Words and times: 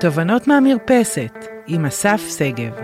תובנות 0.00 0.46
מהמרפסת 0.46 1.34
עם 1.66 1.84
אסף 1.84 2.20
שגב. 2.38 2.74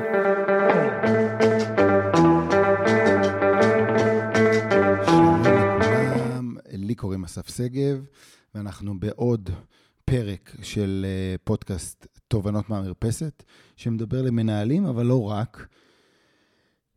שלום 5.84 6.56
לי 6.72 6.94
קוראים 6.94 7.24
אסף 7.24 7.56
שגב, 7.56 8.04
ואנחנו 8.54 9.00
בעוד 9.00 9.50
פרק 10.04 10.56
של 10.62 11.06
אה, 11.08 11.34
פודקאסט 11.44 12.06
תובנות 12.28 12.70
מהמרפסת, 12.70 13.42
שמדבר 13.76 14.22
למנהלים, 14.22 14.86
אבל 14.86 15.06
לא 15.06 15.22
רק. 15.30 15.66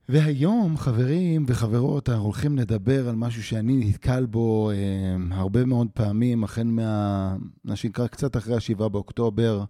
והיום, 0.09 0.77
חברים 0.77 1.45
וחברות, 1.47 2.09
אנחנו 2.09 2.23
הולכים 2.23 2.57
לדבר 2.57 3.09
על 3.09 3.15
משהו 3.15 3.43
שאני 3.43 3.77
נתקל 3.77 4.25
בו 4.25 4.71
אה, 4.71 5.37
הרבה 5.37 5.65
מאוד 5.65 5.87
פעמים, 5.93 6.43
החל 6.43 6.63
מה... 6.63 7.35
מה 7.63 7.75
שנקרא 7.75 8.07
קצת 8.07 8.37
אחרי 8.37 8.55
ה-7 8.55 8.89
באוקטובר, 8.89 9.63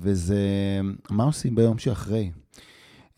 וזה 0.00 0.40
מה 1.10 1.24
עושים 1.24 1.54
ביום 1.54 1.78
שאחרי. 1.78 2.30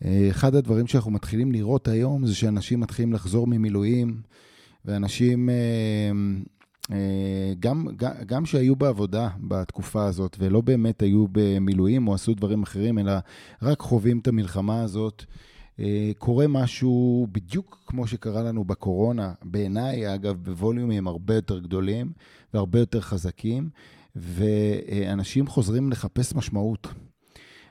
אה, 0.05 0.27
אחד 0.29 0.55
הדברים 0.55 0.87
שאנחנו 0.87 1.11
מתחילים 1.11 1.51
לראות 1.51 1.87
היום 1.87 2.25
זה 2.25 2.35
שאנשים 2.35 2.79
מתחילים 2.79 3.13
לחזור 3.13 3.47
ממילואים, 3.47 4.21
ואנשים, 4.85 5.49
אה, 5.49 5.55
אה, 6.91 7.53
גם, 7.59 7.87
גם, 8.25 8.45
שהיו 8.45 8.75
בעבודה 8.75 9.29
בתקופה 9.39 10.05
הזאת, 10.05 10.37
ולא 10.39 10.61
באמת 10.61 11.01
היו 11.01 11.25
במילואים 11.31 12.07
או 12.07 12.13
עשו 12.13 12.33
דברים 12.33 12.63
אחרים, 12.63 12.99
אלא 12.99 13.13
רק 13.61 13.79
חווים 13.79 14.19
את 14.19 14.27
המלחמה 14.27 14.81
הזאת, 14.81 15.23
אה, 15.79 16.11
קורה 16.17 16.47
משהו 16.47 17.27
בדיוק 17.31 17.83
כמו 17.87 18.07
שקרה 18.07 18.43
לנו 18.43 18.63
בקורונה, 18.63 19.33
בעיניי, 19.43 20.13
אגב, 20.13 20.37
בווליומים 20.43 21.07
הרבה 21.07 21.35
יותר 21.35 21.59
גדולים 21.59 22.11
והרבה 22.53 22.79
יותר 22.79 23.01
חזקים, 23.01 23.69
ואנשים 24.15 25.47
חוזרים 25.47 25.91
לחפש 25.91 26.35
משמעות. 26.35 26.87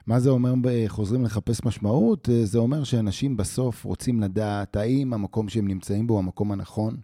מה 0.08 0.20
זה 0.20 0.30
אומר 0.30 0.54
חוזרים 0.88 1.24
לחפש 1.24 1.64
משמעות? 1.64 2.28
אה, 2.28 2.44
זה 2.44 2.58
אומר 2.58 2.84
שאנשים 2.84 3.36
בסוף 3.36 3.84
רוצים 3.84 4.20
לדעת 4.20 4.76
האם 4.76 5.14
המקום 5.14 5.48
שהם 5.48 5.68
נמצאים 5.68 6.06
בו 6.06 6.14
הוא 6.14 6.18
המקום 6.18 6.52
הנכון. 6.52 6.96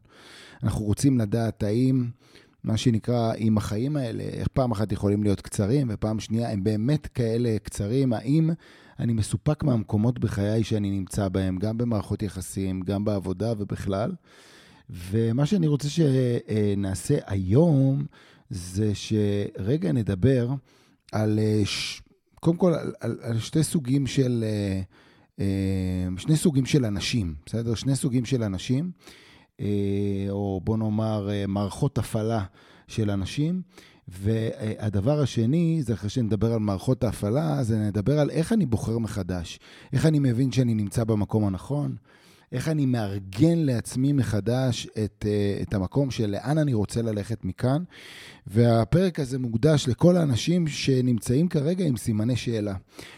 אנחנו 0.62 0.84
רוצים 0.84 1.18
לדעת 1.18 1.62
האם, 1.62 2.08
מה 2.64 2.76
שנקרא, 2.76 3.34
אם 3.34 3.56
החיים 3.58 3.96
האלה, 3.96 4.22
איך 4.22 4.48
פעם 4.48 4.72
אחת 4.72 4.92
יכולים 4.92 5.22
להיות 5.22 5.40
קצרים, 5.40 5.86
ופעם 5.90 6.20
שנייה 6.20 6.50
הם 6.50 6.64
באמת 6.64 7.06
כאלה 7.06 7.56
קצרים, 7.62 8.12
האם 8.12 8.50
אני 8.98 9.12
מסופק 9.12 9.64
מהמקומות 9.64 10.18
בחיי 10.18 10.64
שאני 10.64 10.90
נמצא 10.90 11.28
בהם, 11.28 11.56
גם 11.56 11.78
במערכות 11.78 12.22
יחסים, 12.22 12.80
גם 12.80 13.04
בעבודה 13.04 13.52
ובכלל. 13.58 14.12
ומה 14.90 15.46
שאני 15.46 15.66
רוצה 15.66 15.88
שנעשה 15.88 17.18
היום, 17.26 18.06
זה 18.54 18.92
שרגע 18.94 19.92
נדבר 19.92 20.48
על, 21.12 21.38
אה, 21.38 21.62
קודם 22.34 22.56
כל, 22.56 22.74
על, 22.74 22.92
על, 23.00 23.18
על 23.22 23.38
שתי 23.38 23.62
סוגים 23.62 24.06
של, 24.06 24.44
אה, 24.46 24.80
אה, 25.40 26.08
שני 26.16 26.36
סוגים 26.36 26.66
של 26.66 26.84
אנשים, 26.84 27.34
בסדר? 27.46 27.74
שני 27.74 27.96
סוגים 27.96 28.24
של 28.24 28.42
אנשים, 28.42 28.90
או 30.30 30.60
בוא 30.64 30.76
נאמר 30.76 31.28
מערכות 31.48 31.98
הפעלה 31.98 32.44
של 32.88 33.10
אנשים. 33.10 33.62
והדבר 34.08 35.20
השני, 35.20 35.82
זה 35.82 35.94
אחרי 35.94 36.10
שנדבר 36.10 36.52
על 36.52 36.58
מערכות 36.58 37.04
ההפעלה, 37.04 37.62
זה 37.62 37.78
נדבר 37.78 38.18
על 38.18 38.30
איך 38.30 38.52
אני 38.52 38.66
בוחר 38.66 38.98
מחדש. 38.98 39.58
איך 39.92 40.06
אני 40.06 40.18
מבין 40.18 40.52
שאני 40.52 40.74
נמצא 40.74 41.04
במקום 41.04 41.44
הנכון, 41.44 41.96
איך 42.54 42.68
אני 42.68 42.86
מארגן 42.86 43.58
לעצמי 43.58 44.12
מחדש 44.12 44.86
את, 45.04 45.26
אה, 45.28 45.58
את 45.62 45.74
המקום 45.74 46.10
של 46.10 46.30
לאן 46.30 46.58
אני 46.58 46.74
רוצה 46.74 47.02
ללכת 47.02 47.44
מכאן. 47.44 47.82
והפרק 48.46 49.20
הזה 49.20 49.38
מוקדש 49.38 49.88
לכל 49.88 50.16
האנשים 50.16 50.66
שנמצאים 50.66 51.48
כרגע 51.48 51.84
עם 51.84 51.96
סימני 51.96 52.36
שאלה. 52.36 52.74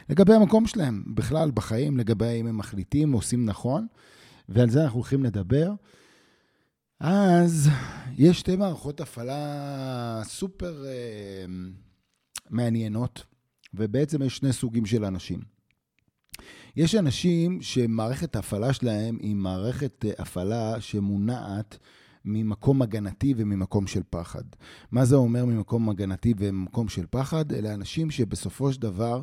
לגבי 0.08 0.34
המקום 0.34 0.66
שלהם 0.66 1.02
בכלל 1.06 1.50
בחיים, 1.50 1.98
לגבי 1.98 2.26
האם 2.26 2.46
הם 2.46 2.58
מחליטים, 2.58 3.12
עושים 3.12 3.44
נכון, 3.44 3.86
ועל 4.48 4.70
זה 4.70 4.84
אנחנו 4.84 4.98
הולכים 4.98 5.24
לדבר. 5.24 5.72
אז 7.00 7.68
יש 8.18 8.38
שתי 8.38 8.56
מערכות 8.56 9.00
הפעלה 9.00 10.20
סופר 10.24 10.84
אה, 10.86 11.44
מעניינות, 12.50 13.24
ובעצם 13.74 14.22
יש 14.22 14.36
שני 14.36 14.52
סוגים 14.52 14.86
של 14.86 15.04
אנשים. 15.04 15.55
יש 16.76 16.94
אנשים 16.94 17.62
שמערכת 17.62 18.36
ההפעלה 18.36 18.72
שלהם 18.72 19.18
היא 19.20 19.34
מערכת 19.34 20.04
אה, 20.04 20.10
הפעלה 20.18 20.80
שמונעת 20.80 21.78
ממקום 22.24 22.82
הגנתי 22.82 23.34
וממקום 23.36 23.86
של 23.86 24.00
פחד. 24.10 24.42
מה 24.92 25.04
זה 25.04 25.16
אומר 25.16 25.44
ממקום 25.44 25.88
הגנתי 25.88 26.34
וממקום 26.38 26.88
של 26.88 27.04
פחד? 27.10 27.52
אלה 27.52 27.74
אנשים 27.74 28.10
שבסופו 28.10 28.72
של 28.72 28.80
דבר, 28.80 29.22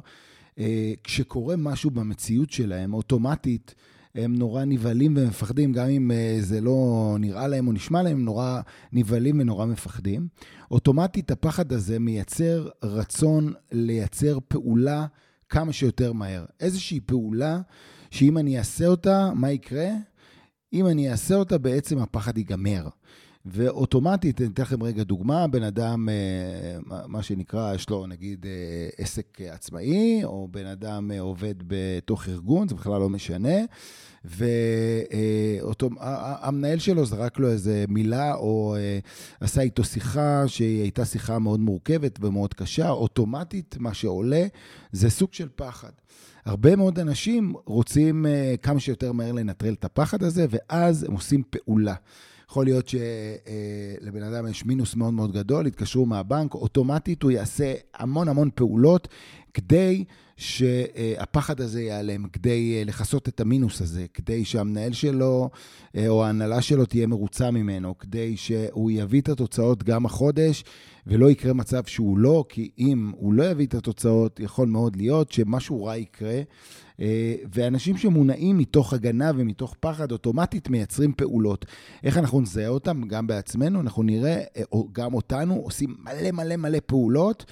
אה, 0.59 0.93
כשקורה 1.03 1.55
משהו 1.55 1.91
במציאות 1.91 2.51
שלהם, 2.51 2.93
אוטומטית, 2.93 3.75
הם 4.15 4.35
נורא 4.35 4.65
נבהלים 4.65 5.13
ומפחדים, 5.17 5.73
גם 5.73 5.87
אם 5.87 6.11
אה, 6.11 6.37
זה 6.39 6.61
לא 6.61 7.15
נראה 7.19 7.47
להם 7.47 7.67
או 7.67 7.71
נשמע 7.71 8.03
להם, 8.03 8.17
הם 8.17 8.25
נורא 8.25 8.61
נבהלים 8.93 9.39
ונורא 9.39 9.65
מפחדים. 9.65 10.27
אוטומטית 10.71 11.31
הפחד 11.31 11.73
הזה 11.73 11.99
מייצר 11.99 12.69
רצון 12.83 13.53
לייצר 13.71 14.37
פעולה 14.47 15.05
כמה 15.53 15.73
שיותר 15.73 16.13
מהר. 16.13 16.45
איזושהי 16.59 16.99
פעולה 16.99 17.61
שאם 18.11 18.37
אני 18.37 18.57
אעשה 18.57 18.87
אותה, 18.87 19.29
מה 19.35 19.51
יקרה? 19.51 19.87
אם 20.73 20.87
אני 20.87 21.11
אעשה 21.11 21.35
אותה, 21.35 21.57
בעצם 21.57 21.99
הפחד 21.99 22.37
ייגמר. 22.37 22.87
ואוטומטית, 23.45 24.41
אני 24.41 24.49
אתן 24.49 24.61
לכם 24.61 24.83
רגע 24.83 25.03
דוגמה, 25.03 25.47
בן 25.47 25.63
אדם, 25.63 26.09
אה, 26.09 26.77
מה 27.07 27.23
שנקרא, 27.23 27.73
יש 27.73 27.89
לו 27.89 28.07
נגיד 28.07 28.45
אה, 28.45 28.89
עסק 28.97 29.41
עצמאי, 29.41 30.23
או 30.23 30.47
בן 30.51 30.65
אדם 30.65 31.11
אה, 31.11 31.19
עובד 31.19 31.53
בתוך 31.67 32.29
ארגון, 32.29 32.67
זה 32.67 32.75
בכלל 32.75 32.99
לא 32.99 33.09
משנה, 33.09 33.57
והמנהל 35.55 36.79
שלו 36.79 37.05
זרק 37.05 37.39
לו 37.39 37.51
איזה 37.51 37.85
מילה, 37.87 38.35
או 38.35 38.75
עשה 39.39 39.61
איתו 39.61 39.83
שיחה 39.83 40.47
שהיא 40.47 40.81
הייתה 40.81 41.05
שיחה 41.05 41.39
מאוד 41.39 41.59
מורכבת 41.59 42.19
ומאוד 42.21 42.53
קשה, 42.53 42.89
אוטומטית 42.89 43.75
מה 43.79 43.93
שעולה 43.93 44.45
זה 44.91 45.09
סוג 45.09 45.33
של 45.33 45.49
פחד. 45.55 45.91
הרבה 46.45 46.75
מאוד 46.75 46.99
אנשים 46.99 47.53
רוצים 47.65 48.25
כמה 48.61 48.79
שיותר 48.79 49.11
מהר 49.11 49.31
לנטרל 49.31 49.73
את 49.73 49.85
הפחד 49.85 50.23
הזה, 50.23 50.45
ואז 50.49 51.03
הם 51.03 51.13
עושים 51.13 51.43
פעולה. 51.49 51.95
יכול 52.49 52.65
להיות 52.65 52.87
שלבן 52.87 54.23
אדם 54.23 54.47
יש 54.47 54.65
מינוס 54.65 54.95
מאוד 54.95 55.13
מאוד 55.13 55.31
גדול, 55.31 55.67
יתקשרו 55.67 56.05
מהבנק, 56.05 56.53
אוטומטית 56.53 57.23
הוא 57.23 57.31
יעשה 57.31 57.73
המון 57.93 58.27
המון 58.27 58.49
פעולות 58.55 59.07
כדי 59.53 60.03
שהפחד 60.37 61.61
הזה 61.61 61.81
ייעלם, 61.81 62.27
כדי 62.27 62.75
אה, 62.77 62.83
לכסות 62.85 63.27
את 63.27 63.39
המינוס 63.39 63.81
הזה, 63.81 64.05
כדי 64.13 64.45
שהמנהל 64.45 64.93
שלו 64.93 65.49
אה, 65.95 66.07
או 66.07 66.25
ההנהלה 66.25 66.61
שלו 66.61 66.85
תהיה 66.85 67.07
מרוצה 67.07 67.51
ממנו, 67.51 67.97
כדי 67.97 68.37
שהוא 68.37 68.91
יביא 68.91 69.21
את 69.21 69.29
התוצאות 69.29 69.83
גם 69.83 70.05
החודש, 70.05 70.63
ולא 71.07 71.31
יקרה 71.31 71.53
מצב 71.53 71.83
שהוא 71.85 72.17
לא, 72.17 72.45
כי 72.49 72.69
אם 72.77 73.11
הוא 73.15 73.33
לא 73.33 73.43
יביא 73.43 73.65
את 73.65 73.73
התוצאות, 73.73 74.39
יכול 74.39 74.67
מאוד 74.67 74.95
להיות 74.95 75.31
שמשהו 75.31 75.85
רע 75.85 75.97
יקרה. 75.97 76.41
אה, 76.99 77.35
ואנשים 77.53 77.97
שמונעים 77.97 78.57
מתוך 78.57 78.93
הגנה 78.93 79.31
ומתוך 79.35 79.75
פחד, 79.79 80.11
אוטומטית 80.11 80.69
מייצרים 80.69 81.13
פעולות. 81.13 81.65
איך 82.03 82.17
אנחנו 82.17 82.41
נזהה 82.41 82.67
אותם? 82.67 83.07
גם 83.07 83.27
בעצמנו, 83.27 83.81
אנחנו 83.81 84.03
נראה, 84.03 84.43
גם 84.91 85.13
אותנו, 85.13 85.55
עושים 85.55 85.95
מלא 85.99 86.31
מלא 86.31 86.55
מלא 86.55 86.77
פעולות. 86.85 87.45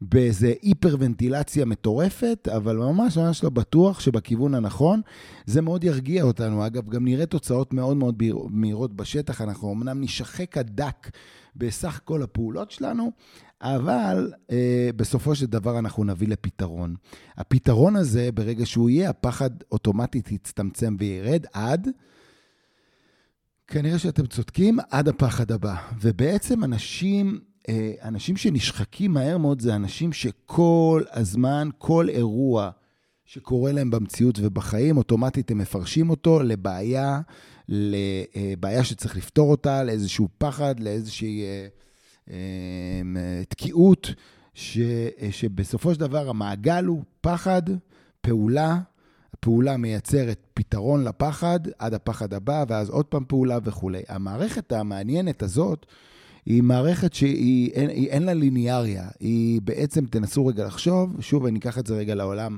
באיזה 0.00 0.52
היפרוונטילציה 0.62 1.64
מטורפת, 1.64 2.48
אבל 2.56 2.76
ממש 2.76 3.18
ממש 3.18 3.44
לא 3.44 3.50
בטוח 3.50 4.00
שבכיוון 4.00 4.54
הנכון. 4.54 5.00
זה 5.46 5.60
מאוד 5.60 5.84
ירגיע 5.84 6.22
אותנו. 6.22 6.66
אגב, 6.66 6.88
גם 6.88 7.04
נראה 7.04 7.26
תוצאות 7.26 7.72
מאוד 7.74 7.96
מאוד 7.96 8.22
מהירות 8.50 8.96
בשטח. 8.96 9.40
אנחנו 9.40 9.72
אמנם 9.72 10.00
נשחק 10.00 10.58
הדק 10.58 11.10
בסך 11.56 12.00
כל 12.04 12.22
הפעולות 12.22 12.70
שלנו, 12.70 13.12
אבל 13.60 14.32
אה, 14.50 14.90
בסופו 14.96 15.34
של 15.34 15.46
דבר 15.46 15.78
אנחנו 15.78 16.04
נביא 16.04 16.28
לפתרון. 16.28 16.94
הפתרון 17.36 17.96
הזה, 17.96 18.32
ברגע 18.34 18.66
שהוא 18.66 18.90
יהיה, 18.90 19.10
הפחד 19.10 19.50
אוטומטית 19.72 20.32
יצטמצם 20.32 20.96
וירד 20.98 21.46
עד... 21.52 21.88
כנראה 23.68 23.98
שאתם 23.98 24.26
צודקים, 24.26 24.78
עד 24.90 25.08
הפחד 25.08 25.52
הבא. 25.52 25.76
ובעצם 26.00 26.64
אנשים 26.64 27.40
אנשים 28.02 28.36
שנשחקים 28.36 29.12
מהר 29.12 29.38
מאוד 29.38 29.60
זה 29.60 29.74
אנשים 29.74 30.12
שכל 30.12 31.02
הזמן, 31.12 31.68
כל 31.78 32.08
אירוע 32.08 32.70
שקורה 33.24 33.72
להם 33.72 33.90
במציאות 33.90 34.38
ובחיים, 34.42 34.96
אוטומטית 34.96 35.50
הם 35.50 35.58
מפרשים 35.58 36.10
אותו 36.10 36.42
לבעיה, 36.42 37.20
לבעיה 37.68 38.84
שצריך 38.84 39.16
לפתור 39.16 39.50
אותה, 39.50 39.84
לאיזשהו 39.84 40.28
פחד, 40.38 40.80
לאיזושהי 40.80 41.42
אה, 41.42 41.66
אה, 42.30 43.44
תקיעות, 43.48 44.10
ש, 44.54 44.78
שבסופו 45.30 45.94
של 45.94 46.00
דבר 46.00 46.28
המעגל 46.28 46.84
הוא 46.84 47.02
פחד, 47.20 47.62
פעולה, 48.20 48.78
הפעולה 49.34 49.76
מייצרת 49.76 50.38
פתרון 50.54 51.04
לפחד, 51.04 51.60
עד 51.78 51.94
הפחד 51.94 52.34
הבא, 52.34 52.64
ואז 52.68 52.88
עוד 52.88 53.04
פעם 53.04 53.24
פעולה 53.28 53.58
וכולי. 53.64 54.02
המערכת 54.08 54.72
המעניינת 54.72 55.42
הזאת, 55.42 55.86
היא 56.46 56.62
מערכת 56.62 57.14
שהיא 57.14 57.70
אין, 57.72 57.90
אין 57.90 58.22
לה 58.22 58.34
ליניאריה. 58.34 59.08
היא 59.20 59.60
בעצם, 59.64 60.06
תנסו 60.06 60.46
רגע 60.46 60.66
לחשוב, 60.66 61.20
שוב, 61.20 61.46
אני 61.46 61.58
אקח 61.58 61.78
את 61.78 61.86
זה 61.86 61.94
רגע 61.94 62.14
לעולם 62.14 62.56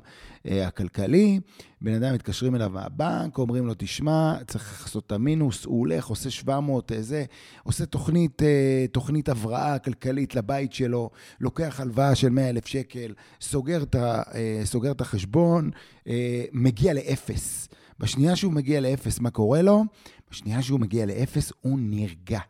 אה, 0.49 0.67
הכלכלי. 0.67 1.41
בן 1.81 1.95
אדם 1.95 2.15
מתקשרים 2.15 2.55
אליו 2.55 2.71
מהבנק, 2.71 3.39
אומרים 3.39 3.67
לו, 3.67 3.75
תשמע, 3.79 4.35
צריך 4.47 4.83
לעשות 4.83 5.07
את 5.07 5.13
המינוס, 5.13 5.65
הוא 5.65 5.79
הולך, 5.79 6.07
עושה 6.07 6.31
700, 6.31 6.93
אה, 6.93 7.03
זה, 7.03 7.25
עושה 7.63 7.87
תוכנית, 7.87 8.43
אה, 8.43 8.87
תוכנית 8.93 9.29
הבראה 9.29 9.79
כלכלית 9.79 10.35
לבית 10.35 10.73
שלו, 10.73 11.11
לוקח 11.41 11.81
הלוואה 11.81 12.15
של 12.15 12.29
100 12.29 12.51
אלף 12.51 12.67
שקל, 12.67 13.15
סוגר 13.41 13.83
את, 13.83 13.95
ה, 13.95 14.23
אה, 14.35 14.61
סוגר 14.65 14.91
את 14.91 15.01
החשבון, 15.01 15.71
אה, 16.09 16.45
מגיע 16.53 16.95
לאפס. 16.95 17.69
בשנייה 18.01 18.37
שהוא 18.37 18.53
מגיע 18.53 18.81
לאפס, 18.81 19.21
מה 19.21 19.31
קורה 19.31 19.63
לו? 19.63 19.85
בשנייה 20.31 20.63
שהוא 20.63 20.81
מגיע 20.81 21.07
לאפס, 21.07 21.53
הוא 21.61 21.79
נרגע. 21.83 22.41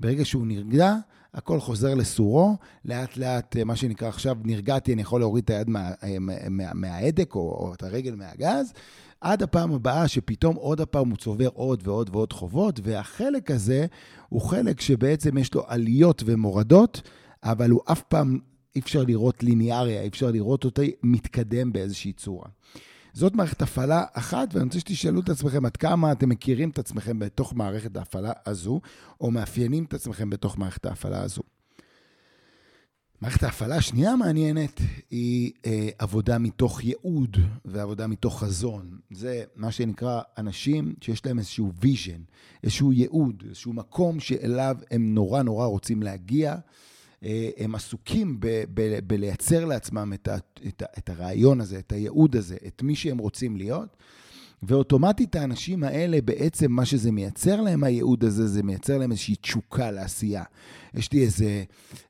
ברגע 0.00 0.24
שהוא 0.24 0.46
נרגע, 0.46 0.94
הכל 1.34 1.60
חוזר 1.60 1.94
לסורו, 1.94 2.56
לאט 2.84 3.16
לאט, 3.16 3.56
אה, 3.56 3.64
מה 3.64 3.76
שנקרא 3.76 4.08
עכשיו, 4.08 4.36
נרגעתי, 4.44 4.92
אני 4.92 5.02
יכול 5.02 5.20
להוריד 5.20 5.44
את 5.44 5.50
היד 5.50 5.70
מה, 5.70 5.90
אה, 6.02 6.16
מה, 6.18 6.74
מההדק 6.74 7.34
או, 7.34 7.40
או 7.40 7.74
את 7.74 7.82
הרגל 7.82 8.14
מהגז, 8.14 8.72
עד 9.20 9.42
הפעם 9.42 9.72
הבאה 9.72 10.08
שפתאום 10.08 10.56
עוד 10.56 10.80
הפעם 10.80 11.10
הוא 11.10 11.16
צובר 11.16 11.48
עוד 11.54 11.88
ועוד 11.88 12.10
ועוד 12.12 12.32
חובות, 12.32 12.80
והחלק 12.82 13.50
הזה 13.50 13.86
הוא 14.28 14.40
חלק 14.40 14.80
שבעצם 14.80 15.38
יש 15.38 15.54
לו 15.54 15.62
עליות 15.66 16.22
ומורדות, 16.26 17.02
אבל 17.42 17.70
הוא 17.70 17.80
אף 17.84 18.02
פעם, 18.02 18.38
אי 18.76 18.80
אפשר 18.80 19.02
לראות 19.02 19.42
ליניאריה, 19.42 20.02
אי 20.02 20.08
אפשר 20.08 20.30
לראות 20.30 20.64
אותה 20.64 20.82
מתקדם 21.02 21.72
באיזושהי 21.72 22.12
צורה. 22.12 22.48
זאת 23.16 23.34
מערכת 23.34 23.62
הפעלה 23.62 24.04
אחת, 24.12 24.48
ואני 24.52 24.64
רוצה 24.64 24.80
שתשאלו 24.80 25.20
את 25.20 25.28
עצמכם 25.28 25.66
עד 25.66 25.76
כמה 25.76 26.12
אתם 26.12 26.28
מכירים 26.28 26.70
את 26.70 26.78
עצמכם 26.78 27.18
בתוך 27.18 27.54
מערכת 27.54 27.96
ההפעלה 27.96 28.32
הזו, 28.46 28.80
או 29.20 29.30
מאפיינים 29.30 29.84
את 29.84 29.94
עצמכם 29.94 30.30
בתוך 30.30 30.58
מערכת 30.58 30.86
ההפעלה 30.86 31.22
הזו. 31.22 31.42
מערכת 33.20 33.42
ההפעלה 33.42 33.76
השנייה 33.76 34.12
המעניינת 34.12 34.80
היא 35.10 35.52
אה, 35.66 35.88
עבודה 35.98 36.38
מתוך 36.38 36.84
ייעוד 36.84 37.36
ועבודה 37.64 38.06
מתוך 38.06 38.40
חזון. 38.40 38.98
זה 39.10 39.44
מה 39.54 39.72
שנקרא 39.72 40.20
אנשים 40.38 40.94
שיש 41.00 41.26
להם 41.26 41.38
איזשהו 41.38 41.72
vision, 41.80 42.20
איזשהו 42.62 42.92
ייעוד, 42.92 43.42
איזשהו 43.48 43.72
מקום 43.72 44.20
שאליו 44.20 44.76
הם 44.90 45.14
נורא 45.14 45.42
נורא 45.42 45.66
רוצים 45.66 46.02
להגיע. 46.02 46.56
אה, 47.24 47.50
הם 47.56 47.74
עסוקים 47.74 48.40
ב- 48.40 48.64
ב- 48.74 48.98
בלייצר 49.06 49.64
לעצמם 49.64 50.12
את, 50.14 50.28
ה- 50.28 50.36
את, 50.68 50.82
ה- 50.82 50.98
את 50.98 51.10
הרעיון 51.10 51.60
הזה, 51.60 51.78
את 51.78 51.92
הייעוד 51.92 52.36
הזה, 52.36 52.56
את 52.66 52.82
מי 52.82 52.96
שהם 52.96 53.18
רוצים 53.18 53.56
להיות. 53.56 53.96
ואוטומטית 54.62 55.36
האנשים 55.36 55.84
האלה, 55.84 56.20
בעצם 56.20 56.72
מה 56.72 56.84
שזה 56.84 57.12
מייצר 57.12 57.60
להם, 57.60 57.84
הייעוד 57.84 58.24
הזה, 58.24 58.46
זה 58.46 58.62
מייצר 58.62 58.98
להם 58.98 59.10
איזושהי 59.10 59.34
תשוקה 59.34 59.90
לעשייה. 59.90 60.44
יש 60.94 61.12
לי 61.12 61.22
איזה, 61.22 61.64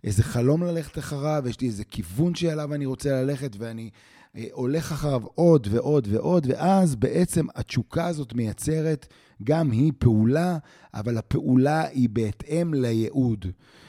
איזה 0.05 0.23
חלום 0.23 0.63
ללכת 0.63 0.99
אחריו, 0.99 1.45
יש 1.49 1.61
לי 1.61 1.67
איזה 1.67 1.85
כיוון 1.85 2.35
שאליו 2.35 2.75
אני 2.75 2.87
רוצה 2.87 3.23
ללכת, 3.23 3.57
ואני 3.59 3.91
אה, 4.37 4.45
הולך 4.53 4.93
אחריו 4.93 5.23
עוד 5.35 5.69
ועוד 5.71 6.09
ועוד, 6.11 6.47
ואז 6.51 6.97
בעצם 6.97 7.47
התשוקה 7.55 8.07
הזאת 8.07 8.33
מייצרת 8.33 9.07
גם 9.45 9.71
היא 9.71 9.93
פעולה, 9.99 10.59
אבל 10.95 11.19
הפעולה 11.19 11.87
היא 11.87 12.09
בהתאם 12.13 12.75
לייעוד. 12.75 13.47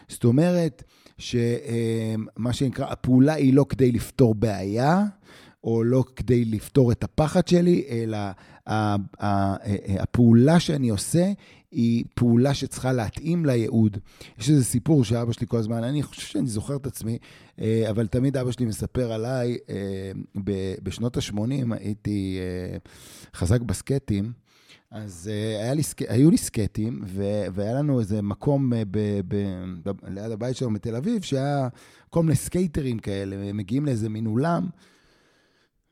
זאת 0.07 0.23
אומרת, 0.23 0.83
שמה 1.17 2.53
שנקרא, 2.53 2.85
הפעולה 2.85 3.33
היא 3.33 3.53
לא 3.53 3.65
כדי 3.69 3.91
לפתור 3.91 4.35
בעיה, 4.35 5.03
או 5.63 5.83
לא 5.83 6.03
כדי 6.15 6.45
לפתור 6.45 6.91
את 6.91 7.03
הפחד 7.03 7.47
שלי, 7.47 7.83
אלא 7.89 8.17
הפעולה 9.99 10.59
שאני 10.59 10.89
עושה 10.89 11.31
היא 11.71 12.03
פעולה 12.15 12.53
שצריכה 12.53 12.93
להתאים 12.93 13.45
לייעוד. 13.45 13.97
יש 14.39 14.49
איזה 14.49 14.63
סיפור 14.63 15.03
שאבא 15.03 15.31
שלי 15.31 15.47
כל 15.47 15.57
הזמן, 15.57 15.83
אני 15.83 16.03
חושב 16.03 16.21
שאני 16.21 16.47
זוכר 16.47 16.75
את 16.75 16.87
עצמי, 16.87 17.17
אה, 17.61 17.89
אבל 17.89 18.07
תמיד 18.07 18.37
אבא 18.37 18.51
שלי 18.51 18.65
מספר 18.65 19.11
עליי, 19.11 19.57
אה, 19.69 20.11
בשנות 20.83 21.17
ה-80 21.17 21.73
הייתי 21.79 22.37
אה, 22.39 22.77
חזק 23.35 23.61
בסקטים. 23.61 24.31
אז 24.91 25.31
היה 25.61 25.73
לי, 25.73 25.81
היו 26.07 26.31
לי 26.31 26.37
סקטים, 26.37 27.01
והיה 27.53 27.73
לנו 27.73 27.99
איזה 27.99 28.21
מקום 28.21 28.69
ב, 28.69 28.75
ב, 28.91 29.21
ב, 29.83 29.91
ליד 30.07 30.31
הבית 30.31 30.55
שלנו 30.55 30.73
בתל 30.73 30.95
אביב, 30.95 31.21
שהיה 31.21 31.67
כל 32.09 32.23
מיני 32.23 32.35
skaterים 32.35 32.99
כאלה, 32.99 33.53
מגיעים 33.53 33.85
לאיזה 33.85 34.09
מין 34.09 34.25
אולם, 34.25 34.67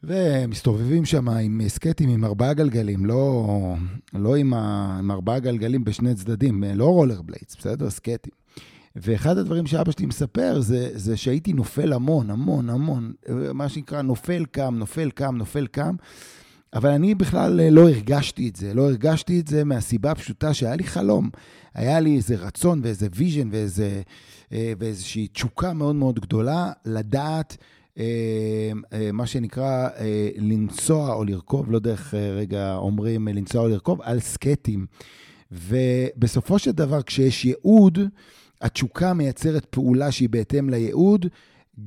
ומסתובבים 0.03 1.05
שם 1.05 1.29
עם 1.29 1.61
סקטים 1.67 2.09
עם 2.09 2.25
ארבעה 2.25 2.53
גלגלים, 2.53 3.05
לא, 3.05 3.75
לא 4.13 4.35
עם, 4.35 4.53
ה, 4.53 4.95
עם 4.99 5.11
ארבעה 5.11 5.39
גלגלים 5.39 5.83
בשני 5.83 6.15
צדדים, 6.15 6.63
לא 6.63 6.85
רולר 6.85 7.21
בליידס, 7.21 7.55
בסדר? 7.55 7.89
סקטים. 7.89 8.33
ואחד 8.95 9.37
הדברים 9.37 9.67
שאבא 9.67 9.91
שלי 9.91 10.05
מספר 10.05 10.59
זה, 10.59 10.89
זה 10.93 11.17
שהייתי 11.17 11.53
נופל 11.53 11.93
המון, 11.93 12.29
המון, 12.29 12.69
המון, 12.69 13.13
מה 13.53 13.69
שנקרא 13.69 14.01
נופל 14.01 14.45
קם, 14.45 14.75
נופל 14.77 15.09
קם, 15.11 15.35
נופל 15.37 15.67
קם. 15.67 15.95
אבל 16.75 16.89
אני 16.89 17.15
בכלל 17.15 17.69
לא 17.69 17.89
הרגשתי 17.89 18.49
את 18.49 18.55
זה. 18.55 18.73
לא 18.73 18.81
הרגשתי 18.89 19.39
את 19.39 19.47
זה 19.47 19.63
מהסיבה 19.63 20.11
הפשוטה 20.11 20.53
שהיה 20.53 20.75
לי 20.75 20.83
חלום. 20.83 21.29
היה 21.73 21.99
לי 21.99 22.15
איזה 22.15 22.35
רצון 22.35 22.81
ואיזה 22.83 23.07
vision 23.15 23.49
ואיזה, 23.51 24.01
אה, 24.53 24.73
ואיזושהי 24.79 25.27
תשוקה 25.27 25.73
מאוד 25.73 25.95
מאוד 25.95 26.19
גדולה 26.19 26.71
לדעת 26.85 27.57
אה, 27.97 28.03
אה, 28.93 29.11
מה 29.11 29.27
שנקרא 29.27 29.89
לנסוע 30.37 31.13
או 31.13 31.23
לרכוב, 31.23 31.71
לא 31.71 31.77
יודע 31.77 31.91
איך 31.91 32.13
רגע 32.13 32.75
אומרים 32.75 33.27
לנסוע 33.27 33.61
או 33.61 33.67
לרכוב, 33.67 34.01
על 34.01 34.19
סקטים. 34.19 34.85
ובסופו 35.51 36.59
של 36.59 36.71
דבר, 36.71 37.01
כשיש 37.01 37.45
ייעוד, 37.45 37.99
התשוקה 38.61 39.13
מייצרת 39.13 39.65
פעולה 39.65 40.11
שהיא 40.11 40.29
בהתאם 40.29 40.69
לייעוד, 40.69 41.25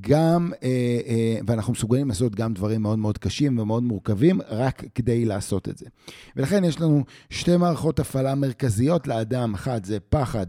גם, 0.01 0.53
אה, 0.63 0.69
אה, 1.07 1.39
ואנחנו 1.47 1.73
מסוגלים 1.73 2.09
לעשות 2.09 2.35
גם 2.35 2.55
דברים 2.55 2.83
מאוד 2.83 2.99
מאוד 2.99 3.19
קשים 3.19 3.59
ומאוד 3.59 3.83
מורכבים, 3.83 4.41
רק 4.49 4.85
כדי 4.95 5.25
לעשות 5.25 5.69
את 5.69 5.79
זה. 5.79 5.87
ולכן 6.37 6.65
יש 6.65 6.81
לנו 6.81 7.05
שתי 7.31 7.57
מערכות 7.57 7.99
הפעלה 7.99 8.35
מרכזיות 8.35 9.07
לאדם. 9.07 9.55
אחת 9.55 9.85
זה 9.85 10.01
פחד 10.01 10.47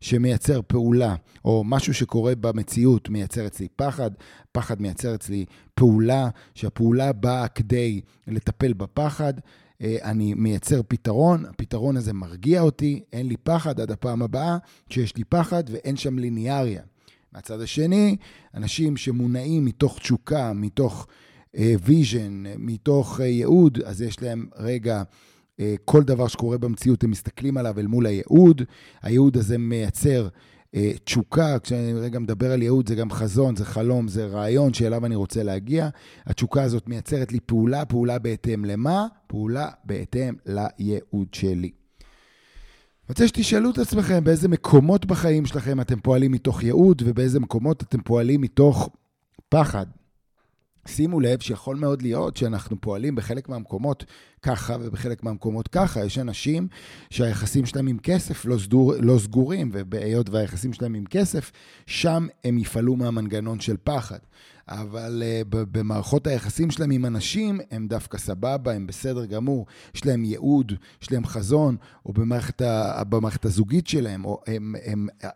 שמייצר 0.00 0.60
פעולה, 0.66 1.14
או 1.44 1.64
משהו 1.64 1.94
שקורה 1.94 2.34
במציאות 2.34 3.08
מייצר 3.08 3.46
אצלי 3.46 3.68
פחד, 3.76 4.10
פחד 4.52 4.82
מייצר 4.82 5.14
אצלי 5.14 5.44
פעולה, 5.74 6.28
שהפעולה 6.54 7.12
באה 7.12 7.48
כדי 7.48 8.00
לטפל 8.26 8.72
בפחד. 8.72 9.34
אה, 9.82 9.96
אני 10.02 10.34
מייצר 10.34 10.80
פתרון, 10.88 11.44
הפתרון 11.46 11.96
הזה 11.96 12.12
מרגיע 12.12 12.60
אותי, 12.60 13.02
אין 13.12 13.28
לי 13.28 13.36
פחד 13.36 13.80
עד 13.80 13.90
הפעם 13.90 14.22
הבאה 14.22 14.56
שיש 14.88 15.16
לי 15.16 15.24
פחד 15.24 15.64
ואין 15.70 15.96
שם 15.96 16.18
ליניאריה. 16.18 16.82
מהצד 17.32 17.60
השני, 17.60 18.16
אנשים 18.54 18.96
שמונעים 18.96 19.64
מתוך 19.64 19.98
תשוקה, 19.98 20.52
מתוך 20.52 21.06
vision, 21.54 22.44
uh, 22.46 22.48
מתוך 22.58 23.20
uh, 23.20 23.22
ייעוד, 23.22 23.78
אז 23.84 24.02
יש 24.02 24.22
להם 24.22 24.46
רגע, 24.56 25.02
uh, 25.02 25.62
כל 25.84 26.02
דבר 26.02 26.28
שקורה 26.28 26.58
במציאות, 26.58 27.04
הם 27.04 27.10
מסתכלים 27.10 27.56
עליו 27.56 27.80
אל 27.80 27.86
מול 27.86 28.06
הייעוד. 28.06 28.62
הייעוד 29.02 29.36
הזה 29.36 29.58
מייצר 29.58 30.28
uh, 30.28 30.78
תשוקה, 31.04 31.58
כשאני 31.58 31.92
רגע 31.92 32.18
מדבר 32.18 32.52
על 32.52 32.62
ייעוד, 32.62 32.88
זה 32.88 32.94
גם 32.94 33.10
חזון, 33.10 33.56
זה 33.56 33.64
חלום, 33.64 34.08
זה 34.08 34.26
רעיון 34.26 34.74
שאליו 34.74 35.06
אני 35.06 35.14
רוצה 35.14 35.42
להגיע. 35.42 35.88
התשוקה 36.26 36.62
הזאת 36.62 36.88
מייצרת 36.88 37.32
לי 37.32 37.40
פעולה, 37.40 37.84
פעולה 37.84 38.18
בהתאם 38.18 38.64
למה? 38.64 39.06
פעולה 39.26 39.68
בהתאם 39.84 40.34
לייעוד 40.46 41.34
שלי. 41.34 41.81
רוצה 43.08 43.28
שתשאלו 43.28 43.70
את 43.70 43.78
עצמכם 43.78 44.24
באיזה 44.24 44.48
מקומות 44.48 45.06
בחיים 45.06 45.46
שלכם 45.46 45.80
אתם 45.80 46.00
פועלים 46.00 46.32
מתוך 46.32 46.62
ייעוד 46.62 47.02
ובאיזה 47.04 47.40
מקומות 47.40 47.82
אתם 47.82 48.02
פועלים 48.02 48.40
מתוך 48.40 48.90
פחד. 49.48 49.86
שימו 50.88 51.20
לב 51.20 51.40
שיכול 51.40 51.76
מאוד 51.76 52.02
להיות 52.02 52.36
שאנחנו 52.36 52.80
פועלים 52.80 53.14
בחלק 53.14 53.48
מהמקומות 53.48 54.04
ככה 54.42 54.76
ובחלק 54.80 55.22
מהמקומות 55.22 55.68
ככה. 55.68 56.04
יש 56.04 56.18
אנשים 56.18 56.68
שהיחסים 57.10 57.66
שלהם 57.66 57.86
עם 57.86 57.98
כסף 57.98 58.44
לא, 58.44 58.58
סדור, 58.58 58.94
לא 59.00 59.18
סגורים, 59.18 59.70
ובהיות 59.72 60.30
והיחסים 60.30 60.72
שלהם 60.72 60.94
עם 60.94 61.04
כסף, 61.06 61.52
שם 61.86 62.26
הם 62.44 62.58
יפעלו 62.58 62.96
מהמנגנון 62.96 63.60
של 63.60 63.76
פחד. 63.84 64.18
אבל 64.68 65.22
uh, 65.22 65.46
במערכות 65.50 66.26
היחסים 66.26 66.70
שלהם 66.70 66.90
עם 66.90 67.06
אנשים, 67.06 67.60
הם 67.70 67.88
דווקא 67.88 68.18
סבבה, 68.18 68.72
הם 68.72 68.86
בסדר 68.86 69.24
גמור, 69.24 69.66
יש 69.94 70.06
להם 70.06 70.24
ייעוד, 70.24 70.72
יש 71.02 71.12
להם 71.12 71.26
חזון, 71.26 71.76
או 72.06 72.12
במערכת, 72.12 72.60
ה, 72.60 73.04
במערכת 73.04 73.44
הזוגית 73.44 73.86
שלהם, 73.86 74.24
או 74.24 74.40
הם, 74.46 74.74
הם 74.84 75.08
אה, 75.24 75.30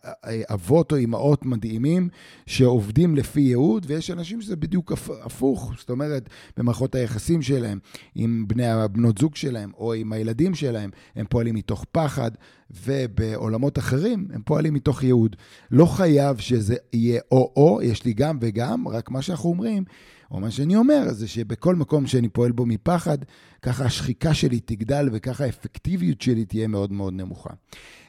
אבות 0.53 0.93
או 0.93 0.97
אימהות 0.97 1.47
מדהימים 1.47 2.09
שעובדים 2.47 3.17
לפי 3.17 3.41
ייעוד, 3.41 3.87
ויש 3.89 4.11
אנשים 4.11 4.43
שזה 4.43 4.57
בדיוק 4.57 4.93
הפוך, 5.23 5.73
זאת 5.79 5.91
אומרת, 5.91 6.29
במערכות 6.57 6.95
היחסים 6.95 7.43
שלהם 7.43 7.79
עם 8.15 8.45
בני 8.49 8.67
הבנות 8.67 9.19
זוג 9.19 9.37
שלהם, 9.37 9.73
או 9.77 9.93
עם 9.95 10.13
הילדים 10.13 10.55
שלהם, 10.55 10.91
הם 11.17 11.27
פועלים 11.29 11.55
מתוך 11.55 11.85
פחד, 11.93 12.31
ובעולמות 12.71 13.79
אחרים 13.79 14.29
הם 14.33 14.43
פועלים 14.45 14.75
מתוך 14.75 15.03
ייעוד. 15.03 15.37
לא 15.71 15.87
חייב 15.87 16.39
שזה 16.39 16.77
יהיה 16.93 17.21
או-או, 17.31 17.83
יש 17.83 18.05
לי 18.05 18.13
גם 18.13 18.39
וגם, 18.41 18.89
רק 18.89 19.11
מה 19.11 19.23
שאנחנו 19.23 19.51
אומרים, 19.51 19.85
או 20.31 20.41
מה 20.41 20.51
שאני 20.51 20.77
אומר, 20.77 21.13
זה 21.13 21.29
שבכל 21.29 21.75
מקום 21.77 22.07
שאני 22.07 22.29
פועל 22.29 22.53
בו 22.53 22.67
מפחד, 22.67 23.19
ככה 23.63 23.85
השחיקה 23.85 24.35
שלי 24.35 24.61
תגדל 24.61 25.09
וככה 25.13 25.45
האפקטיביות 25.45 26.21
שלי 26.21 26.45
תהיה 26.45 26.67
מאוד 26.67 26.93
מאוד 26.93 27.15
נמוכה. 27.15 27.51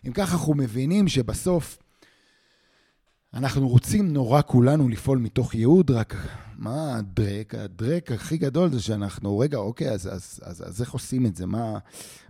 אם 0.07 0.11
ככה 0.11 0.33
אנחנו 0.33 0.53
מבינים 0.53 1.07
שבסוף 1.07 1.77
אנחנו 3.33 3.69
רוצים 3.69 4.13
נורא 4.13 4.41
כולנו 4.45 4.89
לפעול 4.89 5.17
מתוך 5.17 5.55
ייעוד, 5.55 5.91
רק 5.91 6.15
מה 6.57 6.95
הדרק? 6.95 7.55
הדרק 7.55 8.11
הכי 8.11 8.37
גדול 8.37 8.71
זה 8.71 8.81
שאנחנו, 8.81 9.39
רגע, 9.39 9.57
אוקיי, 9.57 9.91
אז, 9.91 10.09
אז, 10.13 10.39
אז, 10.43 10.63
אז 10.67 10.81
איך 10.81 10.91
עושים 10.91 11.25
את 11.25 11.35
זה? 11.35 11.45
מה, 11.45 11.77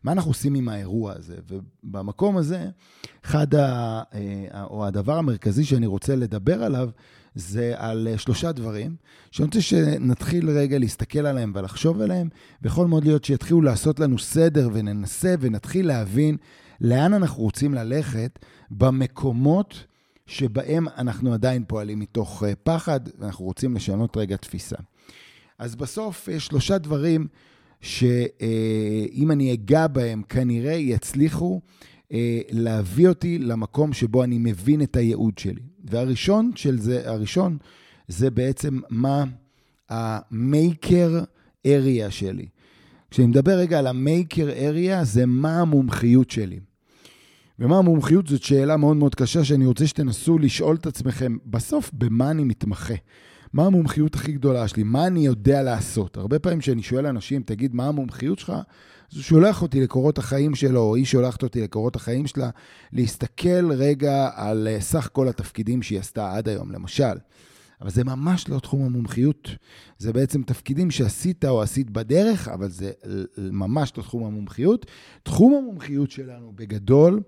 מה 0.04 0.12
אנחנו 0.12 0.32
עושים 0.32 0.56
עם 0.56 0.70
האירוע 0.70 1.14
הזה? 1.16 1.36
ובמקום 1.48 2.38
הזה, 2.38 2.70
אחד 3.26 3.56
ה... 3.56 4.02
אה, 4.14 4.64
או 4.64 4.86
הדבר 4.86 5.18
המרכזי 5.18 5.64
שאני 5.64 5.86
רוצה 5.86 6.16
לדבר 6.16 6.64
עליו, 6.64 6.90
זה 7.36 7.74
על 7.78 8.08
שלושה 8.18 8.52
דברים, 8.52 8.96
שאני 9.32 9.46
רוצה 9.46 9.62
שנתחיל 9.62 10.50
רגע 10.50 10.80
להסתכל 10.80 11.26
עליהם 11.26 11.52
ולחשוב 11.56 12.02
עליהם, 12.02 12.30
ויכול 12.62 12.88
מאוד 12.88 13.04
להיות 13.04 13.26
שיתחילו 13.26 13.62
לעשות 13.62 14.00
לנו 14.00 14.20
סדר 14.20 14.70
וננסה 14.74 15.36
ונתחיל 15.40 15.88
להבין 15.88 16.38
לאן 16.82 17.14
אנחנו 17.14 17.44
רוצים 17.44 17.74
ללכת 17.74 18.40
במקומות 18.72 19.86
שבהם 20.28 20.88
אנחנו 20.98 21.34
עדיין 21.34 21.64
פועלים 21.68 22.00
מתוך 22.00 22.44
אה, 22.44 22.54
פחד, 22.64 23.00
ואנחנו 23.20 23.46
רוצים 23.46 23.76
לשנות 23.76 24.18
רגע 24.18 24.36
תפיסה. 24.38 24.76
אז 25.60 25.76
בסוף 25.76 26.28
יש 26.28 26.46
שלושה 26.46 26.78
דברים 26.78 27.28
שאם 27.82 29.32
אני 29.32 29.54
אגע 29.54 29.88
בהם, 29.88 30.22
כנראה 30.30 30.74
יצליחו 30.74 31.62
אה, 32.12 32.42
להביא 32.50 33.08
אותי 33.08 33.40
למקום 33.40 33.94
שבו 33.94 34.24
אני 34.24 34.38
מבין 34.38 34.82
את 34.82 34.96
הייעוד 34.96 35.38
שלי. 35.38 35.62
והראשון 35.84 36.52
של 36.56 36.80
זה, 36.80 37.10
הראשון, 37.10 37.58
זה 38.08 38.30
בעצם 38.30 38.80
מה 38.90 39.24
ה-maker 39.90 41.26
area 41.68 42.10
שלי. 42.10 42.48
כשאני 43.12 43.28
מדבר 43.28 43.58
רגע 43.58 43.80
על 43.80 43.88
ה-maker 43.88 44.50
area, 44.60 45.04
זה 45.04 45.26
מה 45.26 45.62
המומחיות 45.62 46.32
שלי. 46.32 46.60
ומה 47.60 47.78
המומחיות 47.78 48.28
זאת 48.28 48.44
שאלה 48.44 48.78
מאוד 48.78 48.98
מאוד 48.98 49.16
קשה 49.16 49.44
שאני 49.44 49.66
רוצה 49.66 49.88
שתנסו 49.88 50.38
לשאול 50.38 50.76
את 50.76 50.86
עצמכם, 50.86 51.38
בסוף 51.46 51.92
במה 51.94 52.32
אני 52.32 52.44
מתמחה? 52.44 52.94
מה 53.54 53.66
המומחיות 53.66 54.16
הכי 54.16 54.32
גדולה 54.32 54.68
שלי? 54.68 54.84
מה 54.84 55.08
אני 55.08 55.26
יודע 55.26 55.64
לעשות? 55.64 56.18
הרבה 56.18 56.40
פעמים 56.40 56.60
כשאני 56.60 56.84
שואל 56.84 57.06
אנשים, 57.06 57.42
תגיד, 57.42 57.76
מה 57.76 57.88
המומחיות 57.88 58.40
שלך? 58.40 58.54
אז 59.12 59.18
הוא 59.18 59.24
שולח 59.24 59.62
אותי 59.62 59.82
לקורות 59.82 60.18
החיים 60.18 60.56
שלו, 60.56 60.80
או 60.80 60.96
היא 60.96 61.06
שולחת 61.06 61.44
אותי 61.44 61.62
לקורות 61.62 61.96
החיים 61.96 62.28
שלה, 62.28 62.50
להסתכל 62.94 63.72
רגע 63.72 64.30
על 64.36 64.68
אה, 64.72 64.82
סך 64.82 65.10
כל 65.12 65.28
התפקידים 65.28 65.82
שהיא 65.82 66.00
עשתה 66.00 66.36
עד 66.36 66.50
היום, 66.50 66.72
למשל. 66.72 67.18
אבל 67.82 67.90
זה 67.90 68.04
ממש 68.04 68.50
לא 68.50 68.60
תחום 68.60 68.86
המומחיות. 68.86 69.50
זה 69.98 70.14
בעצם 70.14 70.44
תפקידים 70.44 70.92
שעשית 70.92 71.46
או 71.46 71.62
עשית 71.62 71.90
בדרך, 71.90 72.48
אבל 72.48 72.70
זה 72.70 72.92
ממש 73.38 73.94
לא 73.98 74.04
תחום 74.04 74.24
המומחיות. 74.24 74.86
תחום 75.24 75.54
המומחיות 75.54 76.12
שלנו 76.12 76.52
בגדול, 76.56 77.22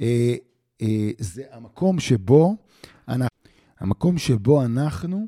אה, 0.00 0.34
אה, 0.82 1.10
זה 1.18 1.42
המקום 1.50 2.00
שבו, 2.00 2.56
אנחנו, 3.08 3.28
המקום 3.80 4.18
שבו 4.18 4.64
אנחנו 4.64 5.26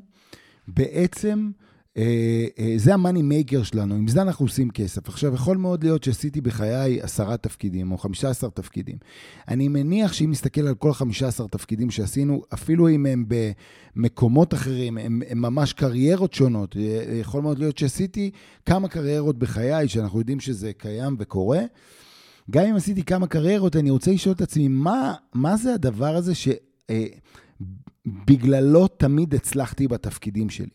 בעצם 0.67 1.51
זה 2.77 2.93
המאני 2.93 3.21
מייקר 3.21 3.63
שלנו, 3.63 3.95
עם 3.95 4.07
זה 4.07 4.21
אנחנו 4.21 4.45
עושים 4.45 4.69
כסף. 4.69 5.09
עכשיו, 5.09 5.33
יכול 5.33 5.57
מאוד 5.57 5.83
להיות 5.83 6.03
שעשיתי 6.03 6.41
בחיי 6.41 7.01
עשרה 7.01 7.37
תפקידים 7.37 7.91
או 7.91 7.97
חמישה 7.97 8.29
עשר 8.29 8.49
תפקידים. 8.49 8.97
אני 9.47 9.67
מניח 9.67 10.13
שאם 10.13 10.31
נסתכל 10.31 10.67
על 10.67 10.75
כל 10.75 10.93
חמישה 10.93 11.27
עשר 11.27 11.47
תפקידים 11.47 11.91
שעשינו, 11.91 12.43
אפילו 12.53 12.89
אם 12.89 13.05
הם 13.05 13.25
במקומות 13.95 14.53
אחרים, 14.53 14.97
הם, 14.97 15.21
הם 15.29 15.41
ממש 15.41 15.73
קריירות 15.73 16.33
שונות, 16.33 16.77
אה, 16.77 17.17
יכול 17.19 17.41
מאוד 17.41 17.59
להיות 17.59 17.77
שעשיתי 17.77 18.31
כמה 18.65 18.87
קריירות 18.87 19.39
בחיי, 19.39 19.87
שאנחנו 19.87 20.19
יודעים 20.19 20.39
שזה 20.39 20.71
קיים 20.77 21.15
וקורה. 21.19 21.61
גם 22.51 22.65
אם 22.65 22.75
עשיתי 22.75 23.03
כמה 23.03 23.27
קריירות, 23.27 23.75
אני 23.75 23.89
רוצה 23.89 24.11
לשאול 24.11 24.35
את 24.35 24.41
עצמי, 24.41 24.67
מה, 24.67 25.13
מה 25.33 25.57
זה 25.57 25.73
הדבר 25.73 26.15
הזה 26.15 26.33
שבגללו 28.07 28.87
תמיד 28.87 29.35
הצלחתי 29.35 29.87
בתפקידים 29.87 30.49
שלי? 30.49 30.69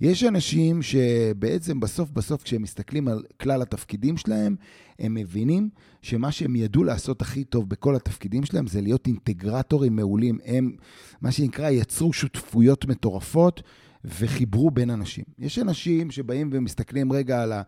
יש 0.00 0.24
אנשים 0.24 0.82
שבעצם 0.82 1.80
בסוף 1.80 2.10
בסוף 2.10 2.42
כשהם 2.42 2.62
מסתכלים 2.62 3.08
על 3.08 3.22
כלל 3.40 3.62
התפקידים 3.62 4.16
שלהם, 4.16 4.56
הם 4.98 5.14
מבינים 5.14 5.68
שמה 6.02 6.32
שהם 6.32 6.56
ידעו 6.56 6.84
לעשות 6.84 7.22
הכי 7.22 7.44
טוב 7.44 7.68
בכל 7.68 7.96
התפקידים 7.96 8.44
שלהם 8.44 8.66
זה 8.66 8.80
להיות 8.80 9.06
אינטגרטורים 9.06 9.96
מעולים. 9.96 10.38
הם, 10.44 10.76
מה 11.20 11.32
שנקרא, 11.32 11.70
יצרו 11.70 12.12
שותפויות 12.12 12.84
מטורפות 12.84 13.62
וחיברו 14.04 14.70
בין 14.70 14.90
אנשים. 14.90 15.24
יש 15.38 15.58
אנשים 15.58 16.10
שבאים 16.10 16.50
ומסתכלים 16.52 17.12
רגע 17.12 17.42
על 17.42 17.52
ה... 17.52 17.62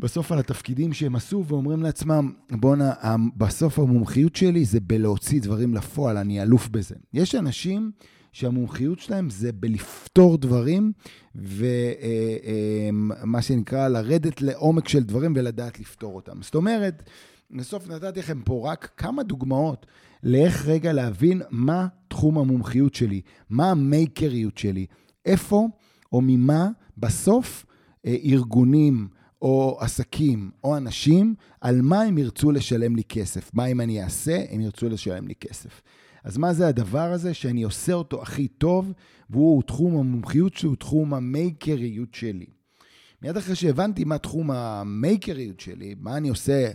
בסוף 0.00 0.32
על 0.32 0.38
התפקידים 0.38 0.92
שהם 0.92 1.16
עשו 1.16 1.44
ואומרים 1.46 1.82
לעצמם, 1.82 2.32
בואנה, 2.50 2.92
בסוף 3.36 3.78
המומחיות 3.78 4.36
שלי 4.36 4.64
זה 4.64 4.80
בלהוציא 4.80 5.40
דברים 5.40 5.74
לפועל, 5.74 6.16
אני 6.16 6.42
אלוף 6.42 6.68
בזה. 6.68 6.94
יש 7.14 7.34
אנשים 7.34 7.90
שהמומחיות 8.32 8.98
שלהם 8.98 9.30
זה 9.30 9.52
בלפתור 9.52 10.38
דברים, 10.38 10.92
ומה 11.34 11.54
אה, 13.14 13.34
אה, 13.34 13.42
שנקרא, 13.42 13.88
לרדת 13.88 14.42
לעומק 14.42 14.88
של 14.88 15.02
דברים 15.02 15.32
ולדעת 15.36 15.80
לפתור 15.80 16.16
אותם. 16.16 16.42
זאת 16.42 16.54
אומרת, 16.54 17.02
בסוף 17.50 17.88
נתתי 17.88 18.20
לכם 18.20 18.42
פה 18.44 18.70
רק 18.72 18.90
כמה 18.96 19.22
דוגמאות 19.22 19.86
לאיך 20.22 20.66
רגע 20.66 20.92
להבין 20.92 21.42
מה 21.50 21.86
תחום 22.08 22.38
המומחיות 22.38 22.94
שלי, 22.94 23.20
מה 23.50 23.70
המייקריות 23.70 24.58
שלי, 24.58 24.86
איפה 25.26 25.68
או 26.12 26.20
ממה 26.20 26.68
בסוף 26.98 27.66
אה, 28.06 28.16
ארגונים, 28.24 29.08
או 29.42 29.78
עסקים 29.80 30.50
או 30.64 30.76
אנשים, 30.76 31.34
על 31.60 31.82
מה 31.82 32.00
הם 32.00 32.18
ירצו 32.18 32.52
לשלם 32.52 32.96
לי 32.96 33.04
כסף. 33.04 33.50
מה 33.54 33.66
אם 33.66 33.80
אני 33.80 34.02
אעשה, 34.02 34.44
הם 34.50 34.60
ירצו 34.60 34.88
לשלם 34.88 35.28
לי 35.28 35.34
כסף. 35.34 35.82
אז 36.24 36.36
מה 36.36 36.52
זה 36.52 36.68
הדבר 36.68 37.12
הזה 37.12 37.34
שאני 37.34 37.62
עושה 37.62 37.92
אותו 37.92 38.22
הכי 38.22 38.48
טוב, 38.48 38.92
והוא 39.30 39.62
תחום 39.62 39.96
המומחיות 39.96 40.54
שלי, 40.54 40.68
הוא 40.68 40.76
תחום 40.76 41.14
המייקריות 41.14 42.14
שלי. 42.14 42.46
מיד 43.22 43.36
אחרי 43.36 43.54
שהבנתי 43.54 44.04
מה 44.04 44.18
תחום 44.18 44.50
המייקריות 44.50 45.60
שלי, 45.60 45.94
מה 46.00 46.16
אני 46.16 46.28
עושה 46.28 46.70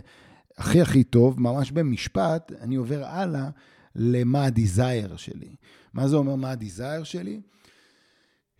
הכי 0.56 0.80
הכי 0.80 1.04
טוב, 1.04 1.40
ממש 1.40 1.70
במשפט, 1.70 2.52
אני 2.60 2.76
עובר 2.76 3.04
הלאה 3.04 3.48
למה 3.94 4.44
הדיזייר 4.44 5.16
שלי. 5.16 5.56
מה 5.92 6.08
זה 6.08 6.16
אומר 6.16 6.34
מה 6.34 6.50
הדיזייר 6.50 7.04
שלי? 7.04 7.40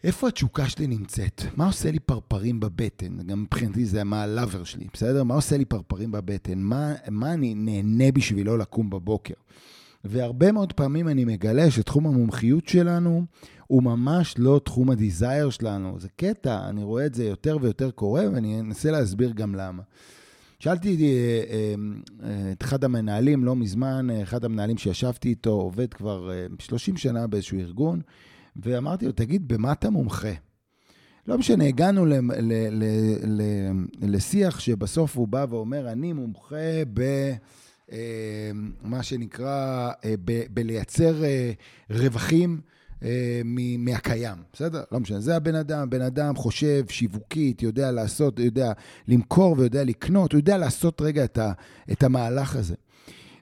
איפה 0.07 0.29
התשוקה 0.29 0.69
שלי 0.69 0.87
נמצאת? 0.87 1.43
מה 1.57 1.67
עושה 1.67 1.91
לי 1.91 1.99
פרפרים 1.99 2.61
בבטן? 2.61 3.17
גם 3.27 3.43
מבחינתי 3.43 3.85
זה 3.85 4.05
מה 4.05 4.23
הלאבר 4.23 4.65
שלי, 4.65 4.87
בסדר? 4.93 5.25
מה 5.25 5.35
עושה 5.35 5.57
לי 5.57 5.65
פרפרים 5.65 6.13
בבטן? 6.13 6.59
מה, 6.59 6.95
מה 7.11 7.33
אני 7.33 7.55
נהנה 7.55 8.13
בשבילו 8.13 8.57
לקום 8.57 8.91
בבוקר? 8.91 9.35
והרבה 10.05 10.53
מאוד 10.53 10.73
פעמים 10.73 11.09
אני 11.09 11.25
מגלה 11.25 11.71
שתחום 11.71 12.07
המומחיות 12.07 12.69
שלנו 12.69 13.25
הוא 13.67 13.83
ממש 13.83 14.35
לא 14.39 14.61
תחום 14.65 14.91
הדיזייר 14.91 15.51
שלנו. 15.51 15.97
זה 16.01 16.09
קטע, 16.17 16.69
אני 16.69 16.83
רואה 16.83 17.07
את 17.07 17.15
זה 17.15 17.25
יותר 17.25 17.59
ויותר 17.61 17.91
קורה, 17.91 18.25
ואני 18.33 18.61
אנסה 18.61 18.91
להסביר 18.91 19.33
גם 19.33 19.55
למה. 19.55 19.83
שאלתי 20.59 20.97
אה, 21.03 21.75
אה, 22.23 22.53
את 22.53 22.63
אחד 22.63 22.85
המנהלים 22.85 23.45
לא 23.45 23.57
מזמן, 23.57 24.09
אחד 24.23 24.45
המנהלים 24.45 24.79
שישבתי 24.79 25.29
איתו, 25.29 25.51
עובד 25.51 25.95
כבר 25.95 26.31
30 26.59 26.95
אה, 26.95 27.01
שנה 27.01 27.27
באיזשהו 27.27 27.59
ארגון, 27.59 28.01
ואמרתי 28.63 29.07
לו, 29.07 29.13
תגיד, 29.13 29.49
במה 29.49 29.73
אתה 29.73 29.91
מומחה? 29.91 30.33
לא 31.27 31.39
משנה, 31.39 31.65
הגענו 31.65 32.07
ל, 32.07 32.13
ל, 32.13 32.53
ל, 32.71 32.85
ל, 33.25 33.43
לשיח 34.03 34.61
שבסוף 34.61 35.17
הוא 35.17 35.29
בא 35.29 35.47
ואומר, 35.51 35.93
אני 35.93 36.13
מומחה 36.13 36.85
ב... 36.95 37.03
אה, 37.93 38.51
מה 38.83 39.03
שנקרא, 39.03 39.91
אה, 40.05 40.15
בלייצר 40.51 41.25
אה, 41.25 41.53
רווחים 41.91 42.61
מהקיים, 43.79 44.37
בסדר? 44.53 44.83
לא 44.93 45.01
משנה, 45.01 45.21
זה 45.21 45.37
הבן 45.37 45.55
אדם, 45.55 45.79
הבן 45.79 46.03
אדם 46.03 46.37
חושב 46.37 46.85
שיווקית, 46.89 47.63
יודע 47.63 47.93
לעשות, 47.93 48.39
יודע 48.39 48.73
למכור 49.09 49.55
ויודע 49.59 49.85
לקנות, 49.85 50.33
הוא 50.33 50.39
יודע 50.39 50.59
לעשות 50.59 51.01
רגע 51.01 51.25
את, 51.25 51.39
ה, 51.39 51.53
את 51.93 52.03
המהלך 52.03 52.57
הזה. 52.57 52.75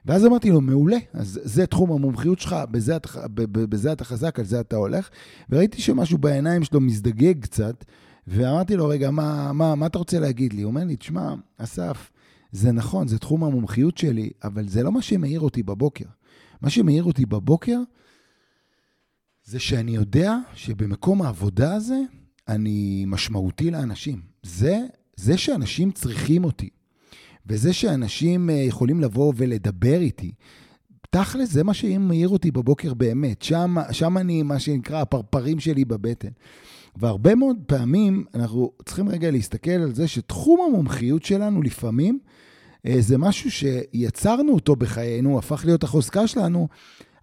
ואז 0.05 0.25
אמרתי 0.25 0.49
לו, 0.49 0.61
מעולה, 0.61 0.97
אז 1.13 1.39
זה 1.43 1.65
תחום 1.65 1.91
המומחיות 1.91 2.39
שלך, 2.39 2.55
בזה 2.71 2.95
אתה, 2.95 3.09
בזה 3.51 3.91
אתה 3.91 4.05
חזק, 4.05 4.39
על 4.39 4.45
זה 4.45 4.59
אתה 4.59 4.75
הולך. 4.75 5.09
וראיתי 5.49 5.81
שמשהו 5.81 6.17
בעיניים 6.17 6.63
שלו 6.63 6.81
מזדגג 6.81 7.41
קצת, 7.41 7.85
ואמרתי 8.27 8.75
לו, 8.75 8.87
רגע, 8.87 9.11
מה, 9.11 9.53
מה, 9.53 9.75
מה 9.75 9.85
אתה 9.85 9.97
רוצה 9.97 10.19
להגיד 10.19 10.53
לי? 10.53 10.61
הוא 10.61 10.69
אומר 10.69 10.83
לי, 10.83 10.95
תשמע, 10.95 11.33
אסף, 11.57 12.11
זה 12.51 12.71
נכון, 12.71 13.07
זה 13.07 13.19
תחום 13.19 13.43
המומחיות 13.43 13.97
שלי, 13.97 14.29
אבל 14.43 14.67
זה 14.67 14.83
לא 14.83 14.91
מה 14.91 15.01
שמאיר 15.01 15.39
אותי 15.39 15.63
בבוקר. 15.63 16.05
מה 16.61 16.69
שמאיר 16.69 17.03
אותי 17.03 17.25
בבוקר 17.25 17.79
זה 19.45 19.59
שאני 19.59 19.95
יודע 19.95 20.37
שבמקום 20.53 21.21
העבודה 21.21 21.75
הזה 21.75 21.99
אני 22.47 23.03
משמעותי 23.07 23.71
לאנשים. 23.71 24.21
זה, 24.43 24.79
זה 25.15 25.37
שאנשים 25.37 25.91
צריכים 25.91 26.43
אותי, 26.43 26.69
וזה 27.47 27.73
שאנשים 27.73 28.49
אה, 28.49 28.55
יכולים 28.55 29.01
לבוא 29.01 29.33
ולדבר 29.35 29.99
איתי, 29.99 30.31
תכל'ס, 31.09 31.51
זה 31.51 31.63
מה 31.63 31.73
שמאיר 31.73 32.29
אותי 32.29 32.51
בבוקר 32.51 32.93
באמת. 32.93 33.41
שם, 33.41 33.75
שם 33.91 34.17
אני, 34.17 34.43
מה 34.43 34.59
שנקרא, 34.59 35.01
הפרפרים 35.01 35.59
שלי 35.59 35.85
בבטן. 35.85 36.29
והרבה 36.95 37.35
מאוד 37.35 37.57
פעמים 37.67 38.25
אנחנו 38.33 38.71
צריכים 38.85 39.09
רגע 39.09 39.31
להסתכל 39.31 39.71
על 39.71 39.95
זה 39.95 40.07
שתחום 40.07 40.59
המומחיות 40.67 41.23
שלנו 41.23 41.61
לפעמים 41.61 42.19
אה, 42.85 42.95
זה 42.99 43.17
משהו 43.17 43.51
שיצרנו 43.51 44.53
אותו 44.53 44.75
בחיינו, 44.75 45.37
הפך 45.37 45.65
להיות 45.65 45.83
החוזקה 45.83 46.27
שלנו, 46.27 46.67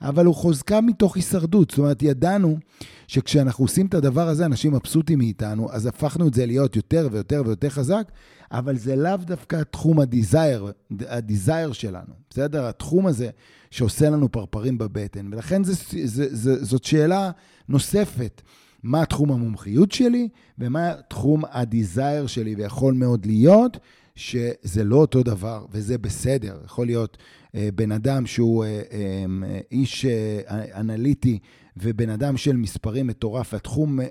אבל 0.02 0.26
הוא 0.26 0.34
חוזקה 0.34 0.80
מתוך 0.80 1.16
הישרדות. 1.16 1.70
זאת 1.70 1.78
אומרת, 1.78 2.02
ידענו 2.02 2.58
שכשאנחנו 3.06 3.64
עושים 3.64 3.86
את 3.86 3.94
הדבר 3.94 4.28
הזה, 4.28 4.46
אנשים 4.46 4.72
מבסוטים 4.74 5.18
מאיתנו, 5.18 5.72
אז 5.72 5.86
הפכנו 5.86 6.28
את 6.28 6.34
זה 6.34 6.46
להיות 6.46 6.76
יותר 6.76 7.08
ויותר 7.12 7.42
ויותר 7.46 7.68
חזק, 7.68 8.12
אבל 8.52 8.76
זה 8.76 8.96
לאו 8.96 9.16
דווקא 9.16 9.62
תחום 9.70 10.00
ה 10.00 10.09
desire, 10.09 10.72
ה 11.00 11.10
desire 11.10 11.72
שלנו, 11.72 12.14
בסדר? 12.30 12.66
התחום 12.66 13.06
הזה 13.06 13.30
שעושה 13.70 14.10
לנו 14.10 14.32
פרפרים 14.32 14.78
בבטן. 14.78 15.28
ולכן 15.32 15.64
זה, 15.64 15.72
זה, 16.04 16.36
זה, 16.36 16.64
זאת 16.64 16.84
שאלה 16.84 17.30
נוספת. 17.68 18.42
מה 18.82 19.06
תחום 19.06 19.32
המומחיות 19.32 19.92
שלי 19.92 20.28
ומה 20.58 20.92
תחום 21.08 21.42
ה 21.50 21.61
desire 21.61 22.26
שלי, 22.26 22.54
ויכול 22.54 22.94
מאוד 22.94 23.26
להיות 23.26 23.78
שזה 24.14 24.84
לא 24.84 24.96
אותו 24.96 25.22
דבר, 25.22 25.64
וזה 25.70 25.98
בסדר. 25.98 26.60
יכול 26.64 26.86
להיות 26.86 27.18
אה, 27.54 27.68
בן 27.74 27.92
אדם 27.92 28.26
שהוא 28.26 28.64
אה, 28.64 28.82
אה, 28.92 29.60
איש 29.72 30.04
אה, 30.04 30.80
אנליטי 30.80 31.38
ובן 31.76 32.10
אדם 32.10 32.36
של 32.36 32.56
מספרים 32.56 33.06
מטורף, 33.06 33.54
התחום, 33.54 34.00
אה, 34.00 34.06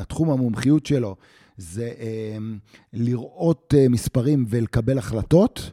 התחום 0.00 0.30
המומחיות 0.30 0.86
שלו 0.86 1.16
זה 1.56 1.92
אה, 2.00 2.36
לראות 2.92 3.74
אה, 3.76 3.88
מספרים 3.88 4.44
ולקבל 4.48 4.98
החלטות, 4.98 5.70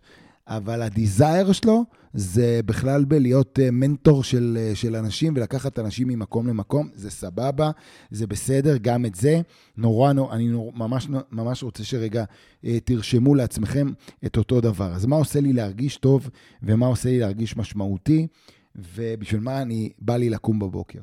אבל 0.49 0.81
הדיזייר 0.81 1.51
שלו 1.51 1.85
זה 2.13 2.59
בכלל 2.65 3.05
בלהיות 3.05 3.59
אה, 3.59 3.71
מנטור 3.71 4.23
של, 4.23 4.57
אה, 4.59 4.75
של 4.75 4.95
אנשים 4.95 5.33
ולקחת 5.35 5.79
אנשים 5.79 6.07
ממקום 6.07 6.47
למקום, 6.47 6.89
זה 6.95 7.09
סבבה, 7.09 7.71
זה 8.11 8.27
בסדר, 8.27 8.77
גם 8.81 9.05
את 9.05 9.15
זה. 9.15 9.41
נורא, 9.77 10.13
נורא, 10.13 10.35
אני 10.35 10.47
נורא, 10.47 10.71
ממש, 10.75 11.07
ממש 11.31 11.63
רוצה 11.63 11.83
שרגע 11.83 12.23
אה, 12.65 12.77
תרשמו 12.83 13.35
לעצמכם 13.35 13.87
את 14.25 14.37
אותו 14.37 14.61
דבר. 14.61 14.93
אז 14.93 15.05
מה 15.05 15.15
עושה 15.15 15.39
לי 15.39 15.53
להרגיש 15.53 15.97
טוב 15.97 16.29
ומה 16.63 16.85
עושה 16.85 17.09
לי 17.09 17.19
להרגיש 17.19 17.57
משמעותי, 17.57 18.27
ובשביל 18.75 19.41
מה 19.41 19.61
אני, 19.61 19.89
בא 19.99 20.17
לי 20.17 20.29
לקום 20.29 20.59
בבוקר. 20.59 20.99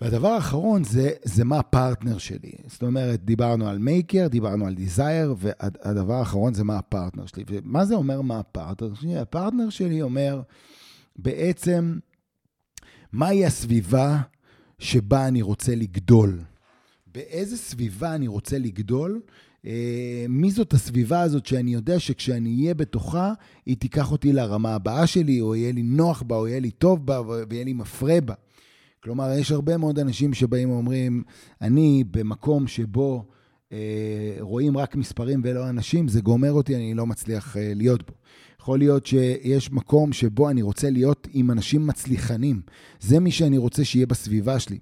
והדבר 0.00 0.28
האחרון 0.28 0.84
זה, 0.84 1.10
זה 1.24 1.44
מה 1.44 1.58
הפרטנר 1.58 2.18
שלי. 2.18 2.52
זאת 2.66 2.82
אומרת, 2.82 3.24
דיברנו 3.24 3.68
על 3.68 3.78
maker, 3.78 4.28
דיברנו 4.28 4.66
על 4.66 4.74
desire, 4.74 5.34
והדבר 5.38 6.14
האחרון 6.14 6.54
זה 6.54 6.64
מה 6.64 6.78
הפרטנר 6.78 7.26
שלי. 7.26 7.44
ומה 7.50 7.84
זה 7.84 7.94
אומר 7.94 8.20
מה 8.20 8.38
הפרטנר 8.38 8.94
שלי? 8.94 9.18
הפרטנר 9.18 9.70
שלי 9.70 10.02
אומר, 10.02 10.42
בעצם, 11.16 11.98
מהי 13.12 13.46
הסביבה 13.46 14.20
שבה 14.78 15.28
אני 15.28 15.42
רוצה 15.42 15.74
לגדול? 15.74 16.40
באיזה 17.06 17.56
סביבה 17.56 18.14
אני 18.14 18.26
רוצה 18.26 18.58
לגדול? 18.58 19.20
אה, 19.66 20.26
מי 20.28 20.50
זאת 20.50 20.72
הסביבה 20.72 21.20
הזאת 21.20 21.46
שאני 21.46 21.74
יודע 21.74 22.00
שכשאני 22.00 22.56
אהיה 22.60 22.74
בתוכה, 22.74 23.32
היא 23.66 23.76
תיקח 23.76 24.12
אותי 24.12 24.32
לרמה 24.32 24.74
הבאה 24.74 25.06
שלי, 25.06 25.40
או 25.40 25.54
יהיה 25.54 25.72
לי 25.72 25.82
נוח 25.82 26.22
בה, 26.22 26.36
או 26.36 26.48
יהיה 26.48 26.60
לי 26.60 26.70
טוב 26.70 27.06
בה, 27.06 27.20
ויהיה 27.48 27.64
לי 27.64 27.72
מפרה 27.72 28.20
בה. 28.20 28.34
כלומר, 29.02 29.32
יש 29.32 29.52
הרבה 29.52 29.76
מאוד 29.76 29.98
אנשים 29.98 30.34
שבאים 30.34 30.70
ואומרים, 30.70 31.22
אני 31.60 32.04
במקום 32.10 32.66
שבו 32.66 33.24
אה, 33.72 34.36
רואים 34.40 34.76
רק 34.76 34.96
מספרים 34.96 35.40
ולא 35.44 35.68
אנשים, 35.68 36.08
זה 36.08 36.20
גומר 36.20 36.52
אותי, 36.52 36.76
אני 36.76 36.94
לא 36.94 37.06
מצליח 37.06 37.56
אה, 37.56 37.72
להיות 37.74 38.02
בו. 38.10 38.14
יכול 38.60 38.78
להיות 38.78 39.06
שיש 39.06 39.72
מקום 39.72 40.12
שבו 40.12 40.50
אני 40.50 40.62
רוצה 40.62 40.90
להיות 40.90 41.28
עם 41.32 41.50
אנשים 41.50 41.86
מצליחנים. 41.86 42.60
זה 43.00 43.20
מי 43.20 43.30
שאני 43.30 43.58
רוצה 43.58 43.84
שיהיה 43.84 44.06
בסביבה 44.06 44.58
שלי. 44.58 44.78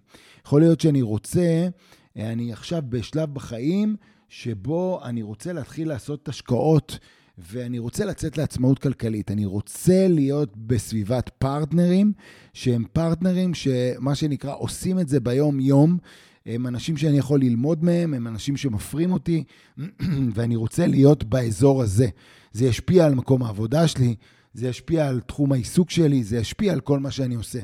יכול 0.46 0.60
להיות 0.60 0.80
שאני 0.80 1.02
רוצה, 1.02 1.68
אה, 2.16 2.32
אני 2.32 2.52
עכשיו 2.52 2.82
בשלב 2.88 3.34
בחיים 3.34 3.96
שבו 4.28 5.00
אני 5.04 5.22
רוצה 5.22 5.52
להתחיל 5.52 5.88
לעשות 5.88 6.28
השקעות 6.28 6.98
ואני 7.38 7.78
רוצה 7.78 8.04
לצאת 8.04 8.38
לעצמאות 8.38 8.78
כלכלית. 8.78 9.30
אני 9.30 9.46
רוצה 9.46 10.08
להיות 10.08 10.56
בסביבת 10.56 11.28
פרטנרים, 11.28 12.12
שהם 12.52 12.84
פרטנרים 12.92 13.54
שמה 13.54 14.14
שנקרא 14.14 14.54
עושים 14.54 14.98
את 14.98 15.08
זה 15.08 15.20
ביום-יום. 15.20 15.98
הם 16.46 16.66
אנשים 16.66 16.96
שאני 16.96 17.18
יכול 17.18 17.40
ללמוד 17.40 17.84
מהם, 17.84 18.14
הם 18.14 18.26
אנשים 18.26 18.56
שמפרים 18.56 19.12
אותי, 19.12 19.44
ואני 20.34 20.56
רוצה 20.56 20.86
להיות 20.86 21.24
באזור 21.24 21.82
הזה. 21.82 22.08
זה 22.52 22.66
ישפיע 22.66 23.06
על 23.06 23.14
מקום 23.14 23.42
העבודה 23.42 23.88
שלי, 23.88 24.14
זה 24.54 24.68
ישפיע 24.68 25.08
על 25.08 25.20
תחום 25.20 25.52
העיסוק 25.52 25.90
שלי, 25.90 26.24
זה 26.24 26.36
ישפיע 26.36 26.72
על 26.72 26.80
כל 26.80 26.98
מה 26.98 27.10
שאני 27.10 27.34
עושה. 27.34 27.58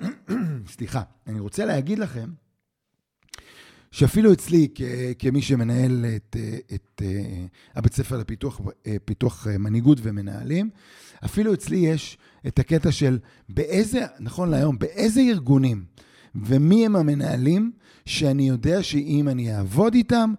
סליחה, 0.76 1.02
אני 1.26 1.40
רוצה 1.40 1.64
להגיד 1.64 1.98
לכם 1.98 2.28
שאפילו 3.94 4.32
אצלי, 4.32 4.68
כמי 5.18 5.42
שמנהל 5.42 6.04
את, 6.16 6.36
את 6.74 7.02
אה, 7.04 7.44
הבית 7.74 7.94
ספר 7.94 8.18
לפיתוח 8.18 8.60
אה, 9.46 9.52
אה, 9.52 9.58
מנהיגות 9.58 9.98
ומנהלים, 10.02 10.70
אפילו 11.24 11.54
אצלי 11.54 11.76
יש 11.76 12.18
את 12.46 12.58
הקטע 12.58 12.92
של 12.92 13.18
באיזה, 13.48 14.00
נכון 14.20 14.50
להיום, 14.50 14.78
באיזה 14.78 15.20
ארגונים 15.20 15.84
ומי 16.34 16.86
הם 16.86 16.96
המנהלים 16.96 17.72
שאני 18.06 18.48
יודע 18.48 18.82
שאם 18.82 19.28
אני 19.28 19.56
אעבוד 19.56 19.94
איתם, 19.94 20.34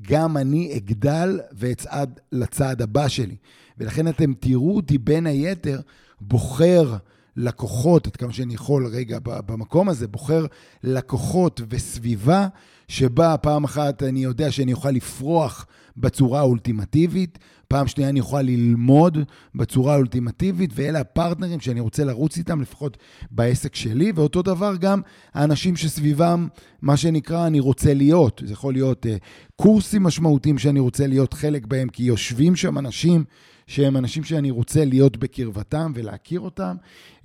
גם 0.00 0.36
אני 0.36 0.76
אגדל 0.76 1.40
ואצעד 1.52 2.20
לצעד 2.32 2.82
הבא 2.82 3.08
שלי. 3.08 3.36
ולכן 3.78 4.08
אתם 4.08 4.32
תראו 4.40 4.76
אותי 4.76 4.98
בין 4.98 5.26
היתר 5.26 5.80
בוחר 6.20 6.96
לקוחות, 7.36 8.06
עד 8.06 8.16
כמה 8.16 8.32
שאני 8.32 8.54
יכול 8.54 8.86
רגע 8.86 9.18
במקום 9.22 9.88
הזה, 9.88 10.08
בוחר 10.08 10.46
לקוחות 10.84 11.60
וסביבה 11.68 12.48
שבה 12.88 13.36
פעם 13.36 13.64
אחת 13.64 14.02
אני 14.02 14.22
יודע 14.22 14.50
שאני 14.50 14.72
אוכל 14.72 14.90
לפרוח 14.90 15.66
בצורה 15.96 16.40
האולטימטיבית, 16.40 17.38
פעם 17.68 17.86
שנייה 17.86 18.10
אני 18.10 18.20
אוכל 18.20 18.42
ללמוד 18.42 19.18
בצורה 19.54 19.94
האולטימטיבית, 19.94 20.70
ואלה 20.74 21.00
הפרטנרים 21.00 21.60
שאני 21.60 21.80
רוצה 21.80 22.04
לרוץ 22.04 22.38
איתם, 22.38 22.60
לפחות 22.60 22.96
בעסק 23.30 23.74
שלי, 23.74 24.12
ואותו 24.14 24.42
דבר 24.42 24.76
גם 24.76 25.00
האנשים 25.34 25.76
שסביבם, 25.76 26.48
מה 26.82 26.96
שנקרא, 26.96 27.46
אני 27.46 27.60
רוצה 27.60 27.94
להיות. 27.94 28.42
זה 28.46 28.52
יכול 28.52 28.72
להיות 28.72 29.06
uh, 29.06 29.08
קורסים 29.56 30.02
משמעותיים 30.02 30.58
שאני 30.58 30.80
רוצה 30.80 31.06
להיות 31.06 31.34
חלק 31.34 31.66
בהם, 31.66 31.88
כי 31.88 32.02
יושבים 32.02 32.56
שם 32.56 32.78
אנשים 32.78 33.24
שהם 33.70 33.96
אנשים 33.96 34.24
שאני 34.24 34.50
רוצה 34.50 34.84
להיות 34.84 35.16
בקרבתם 35.16 35.92
ולהכיר 35.94 36.40
אותם, 36.40 36.76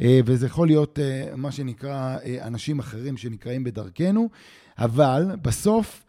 אה, 0.02 0.20
וזה 0.26 0.46
יכול 0.46 0.68
להיות 0.68 1.00
אה, 1.00 1.36
מה 1.36 1.52
שנקרא 1.52 2.18
אנשים 2.42 2.80
אחרים 2.80 3.18
שנקראים 3.18 3.64
בדרכנו. 3.64 4.30
אבל 4.78 5.26
בסוף, 5.42 6.04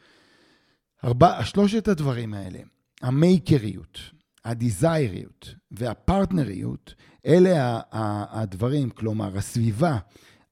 ארבע, 1.05 1.45
שלושת 1.45 1.89
הדברים 1.89 2.35
האלה, 2.35 2.59
המייקריות, 3.03 4.01
הדיזייריות 4.45 5.55
והפרטנריות, 5.71 6.95
אלה 7.27 7.81
הדברים, 8.31 8.91
כלומר, 8.91 9.39
הסביבה, 9.39 9.99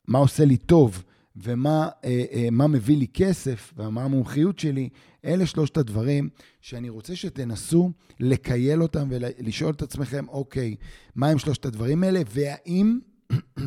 מה 0.09 0.19
עושה 0.19 0.45
לי 0.45 0.57
טוב 0.57 1.05
ומה 1.37 1.89
אה, 2.05 2.25
אה, 2.33 2.69
מביא 2.69 2.97
לי 2.97 3.07
כסף 3.15 3.75
ומה 3.77 4.05
המומחיות 4.05 4.59
שלי, 4.59 4.89
אלה 5.25 5.47
שלושת 5.47 5.77
הדברים 5.77 6.29
שאני 6.61 6.89
רוצה 6.89 7.17
שתנסו 7.17 7.91
לקייל 8.21 8.83
אותם 8.83 9.09
ולשאול 9.11 9.75
את 9.75 9.83
עצמכם, 9.83 10.29
אוקיי, 10.29 10.77
מה 11.15 11.29
הם 11.29 11.39
שלושת 11.39 11.67
הדברים 11.67 12.03
האלה, 12.03 12.21
והאם 12.31 12.99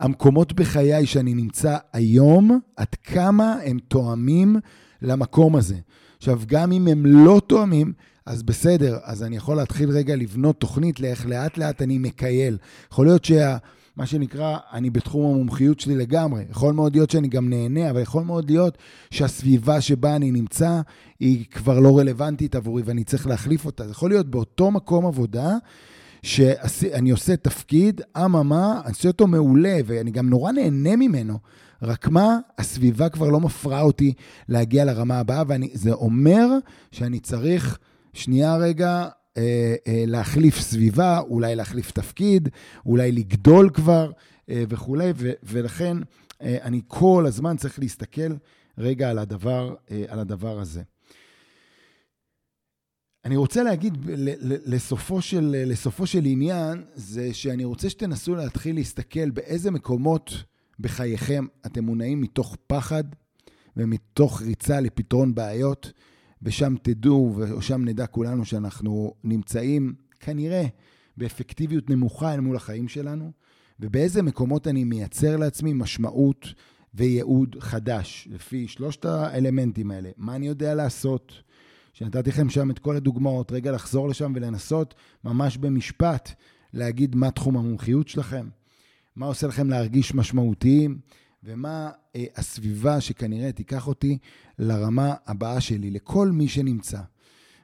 המקומות 0.00 0.52
בחיי 0.52 1.06
שאני 1.06 1.34
נמצא 1.34 1.76
היום, 1.92 2.60
עד 2.76 2.94
כמה 2.94 3.56
הם 3.64 3.78
תואמים 3.78 4.56
למקום 5.02 5.56
הזה. 5.56 5.76
עכשיו, 6.16 6.40
גם 6.46 6.72
אם 6.72 6.88
הם 6.88 7.06
לא 7.06 7.40
תואמים, 7.46 7.92
אז 8.26 8.42
בסדר, 8.42 8.98
אז 9.04 9.22
אני 9.22 9.36
יכול 9.36 9.56
להתחיל 9.56 9.90
רגע 9.90 10.16
לבנות 10.16 10.60
תוכנית 10.60 11.00
לאיך 11.00 11.26
לאט 11.26 11.58
לאט 11.58 11.82
אני 11.82 11.98
מקייל. 11.98 12.58
יכול 12.92 13.06
להיות 13.06 13.24
שה... 13.24 13.56
מה 13.96 14.06
שנקרא, 14.06 14.58
אני 14.72 14.90
בתחום 14.90 15.34
המומחיות 15.34 15.80
שלי 15.80 15.94
לגמרי. 15.94 16.44
יכול 16.50 16.74
מאוד 16.74 16.96
להיות 16.96 17.10
שאני 17.10 17.28
גם 17.28 17.50
נהנה, 17.50 17.90
אבל 17.90 18.00
יכול 18.00 18.22
מאוד 18.22 18.50
להיות 18.50 18.78
שהסביבה 19.10 19.80
שבה 19.80 20.16
אני 20.16 20.30
נמצא 20.30 20.80
היא 21.20 21.44
כבר 21.50 21.80
לא 21.80 21.98
רלוונטית 21.98 22.54
עבורי 22.54 22.82
ואני 22.84 23.04
צריך 23.04 23.26
להחליף 23.26 23.66
אותה. 23.66 23.84
זה 23.84 23.90
יכול 23.90 24.10
להיות 24.10 24.30
באותו 24.30 24.70
מקום 24.70 25.06
עבודה 25.06 25.56
שאני 26.22 27.10
עושה 27.10 27.36
תפקיד, 27.36 28.00
אממה, 28.16 28.80
אני 28.84 28.90
עושה 28.90 29.08
אותו 29.08 29.26
מעולה, 29.26 29.78
ואני 29.86 30.10
גם 30.10 30.28
נורא 30.28 30.52
נהנה 30.52 30.96
ממנו. 30.96 31.38
רק 31.82 32.08
מה, 32.08 32.38
הסביבה 32.58 33.08
כבר 33.08 33.28
לא 33.28 33.40
מפרה 33.40 33.80
אותי 33.80 34.12
להגיע 34.48 34.84
לרמה 34.84 35.18
הבאה, 35.18 35.42
וזה 35.48 35.92
אומר 35.92 36.48
שאני 36.92 37.20
צריך, 37.20 37.78
שנייה 38.12 38.56
רגע, 38.56 39.08
אה, 39.36 39.74
אה, 39.86 40.04
להחליף 40.06 40.60
סביבה, 40.60 41.20
אולי 41.20 41.56
להחליף 41.56 41.90
תפקיד, 41.90 42.48
אולי 42.86 43.12
לגדול 43.12 43.70
כבר 43.74 44.12
אה, 44.48 44.64
וכולי, 44.68 45.12
ולכן 45.42 45.96
אני 46.40 46.80
כל 46.86 47.24
הזמן 47.28 47.56
צריך 47.56 47.78
להסתכל 47.78 48.34
רגע 48.78 49.10
על 49.10 49.18
הדבר, 49.18 49.74
על 50.08 50.18
הדבר 50.18 50.58
הזה. 50.60 50.82
אני 53.24 53.36
רוצה 53.36 53.62
להגיד 53.62 53.98
לסופו 54.66 55.22
של, 55.22 55.64
לסופו 55.66 56.06
של 56.06 56.24
עניין, 56.24 56.84
זה 56.94 57.34
שאני 57.34 57.64
רוצה 57.64 57.90
שתנסו 57.90 58.34
להתחיל 58.34 58.74
להסתכל 58.74 59.30
באיזה 59.30 59.70
מקומות 59.70 60.44
בחייכם 60.80 61.46
אתם 61.66 61.84
מונעים 61.84 62.20
מתוך 62.20 62.56
פחד 62.66 63.04
ומתוך 63.76 64.42
ריצה 64.42 64.80
לפתרון 64.80 65.34
בעיות, 65.34 65.92
ושם 66.42 66.74
תדעו, 66.82 67.34
ושם 67.58 67.84
נדע 67.84 68.06
כולנו 68.06 68.44
שאנחנו 68.44 69.14
נמצאים 69.24 69.94
כנראה 70.20 70.66
באפקטיביות 71.16 71.90
נמוכה 71.90 72.34
אל 72.34 72.40
מול 72.40 72.56
החיים 72.56 72.88
שלנו, 72.88 73.32
ובאיזה 73.80 74.22
מקומות 74.22 74.68
אני 74.68 74.84
מייצר 74.84 75.36
לעצמי 75.36 75.72
משמעות 75.72 76.54
וייעוד 76.94 77.56
חדש, 77.60 78.28
לפי 78.30 78.68
שלושת 78.68 79.04
האלמנטים 79.04 79.90
האלה. 79.90 80.10
מה 80.16 80.36
אני 80.36 80.46
יודע 80.46 80.74
לעשות? 80.74 81.32
שנתתי 81.92 82.30
לכם 82.30 82.50
שם 82.50 82.70
את 82.70 82.78
כל 82.78 82.96
הדוגמאות, 82.96 83.52
רגע 83.52 83.72
לחזור 83.72 84.08
לשם 84.08 84.32
ולנסות 84.34 84.94
ממש 85.24 85.56
במשפט 85.56 86.30
להגיד 86.72 87.16
מה 87.16 87.30
תחום 87.30 87.56
המומחיות 87.56 88.08
שלכם, 88.08 88.48
מה 89.16 89.26
עושה 89.26 89.46
לכם 89.46 89.70
להרגיש 89.70 90.14
משמעותיים, 90.14 90.98
ומה 91.44 91.90
אה, 92.16 92.24
הסביבה 92.36 93.00
שכנראה 93.00 93.52
תיקח 93.52 93.88
אותי 93.88 94.18
לרמה 94.58 95.14
הבאה 95.26 95.60
שלי, 95.60 95.90
לכל 95.90 96.28
מי 96.28 96.48
שנמצא 96.48 97.00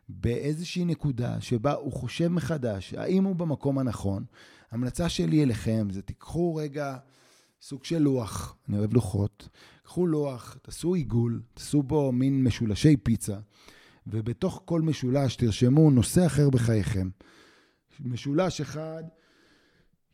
באיזושהי 0.08 0.84
נקודה 0.84 1.40
שבה 1.40 1.72
הוא 1.72 1.92
חושב 1.92 2.28
מחדש, 2.28 2.94
האם 2.94 3.24
הוא 3.24 3.36
במקום 3.36 3.78
הנכון. 3.78 4.24
המלצה 4.70 5.08
שלי 5.08 5.42
אליכם 5.42 5.88
זה 5.90 6.02
תיקחו 6.02 6.54
רגע 6.54 6.96
סוג 7.62 7.84
של 7.84 7.98
לוח, 7.98 8.56
אני 8.68 8.78
אוהב 8.78 8.94
לוחות, 8.94 9.48
קחו 9.82 10.06
לוח, 10.06 10.56
תעשו 10.62 10.94
עיגול, 10.94 11.42
תעשו 11.54 11.82
בו 11.82 12.12
מין 12.12 12.44
משולשי 12.44 12.96
פיצה, 12.96 13.38
ובתוך 14.06 14.62
כל 14.64 14.82
משולש 14.82 15.36
תרשמו 15.36 15.90
נושא 15.90 16.26
אחר 16.26 16.50
בחייכם. 16.50 17.08
משולש 18.00 18.60
אחד 18.60 19.02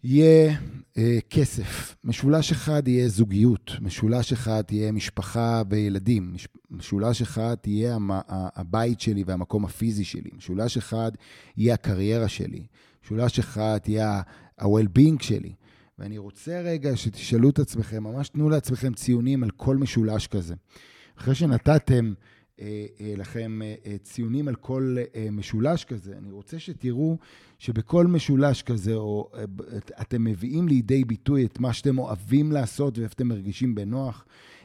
יהיה 0.04 0.56
אה, 0.98 1.18
כסף, 1.30 1.96
משולש 2.04 2.52
אחד 2.52 2.88
יהיה 2.88 3.08
זוגיות, 3.08 3.70
משולש 3.80 4.32
אחד 4.32 4.62
תהיה 4.62 4.92
משפחה 4.92 5.62
וילדים, 5.70 6.32
מש, 6.34 6.48
משולש 6.70 7.22
אחד 7.22 7.54
תהיה 7.54 7.94
המ, 7.94 8.10
הבית 8.28 9.00
שלי 9.00 9.24
והמקום 9.26 9.64
הפיזי 9.64 10.04
שלי, 10.04 10.30
משולש 10.36 10.76
אחד 10.76 11.12
יהיה 11.56 11.74
הקריירה 11.74 12.28
שלי, 12.28 12.66
משולש 13.04 13.38
אחד 13.38 13.78
תהיה 13.82 14.22
ה-well-being 14.58 15.22
שלי. 15.22 15.52
ואני 15.98 16.18
רוצה 16.18 16.60
רגע 16.60 16.96
שתשאלו 16.96 17.50
את 17.50 17.58
עצמכם, 17.58 18.04
ממש 18.04 18.28
תנו 18.28 18.50
לעצמכם 18.50 18.94
ציונים 18.94 19.44
על 19.44 19.50
כל 19.50 19.76
משולש 19.76 20.26
כזה. 20.26 20.54
אחרי 21.18 21.34
שנתתם 21.34 22.12
לכם 23.16 23.60
אה, 23.62 23.98
ציונים 24.02 24.48
על 24.48 24.54
כל 24.54 24.96
משולש 25.32 25.84
כזה. 25.84 26.16
אני 26.18 26.30
רוצה 26.30 26.58
שתראו 26.58 27.18
שבכל 27.58 28.06
משולש 28.06 28.62
כזה, 28.62 28.94
או 28.94 29.30
אתם 30.00 30.24
מביאים 30.24 30.68
לידי 30.68 31.04
ביטוי 31.04 31.46
את 31.46 31.60
מה 31.60 31.72
שאתם 31.72 31.98
אוהבים 31.98 32.52
לעשות 32.52 32.98
ואיפה 32.98 33.14
אתם 33.14 33.28
מרגישים 33.28 33.74
בנוח, 33.74 34.24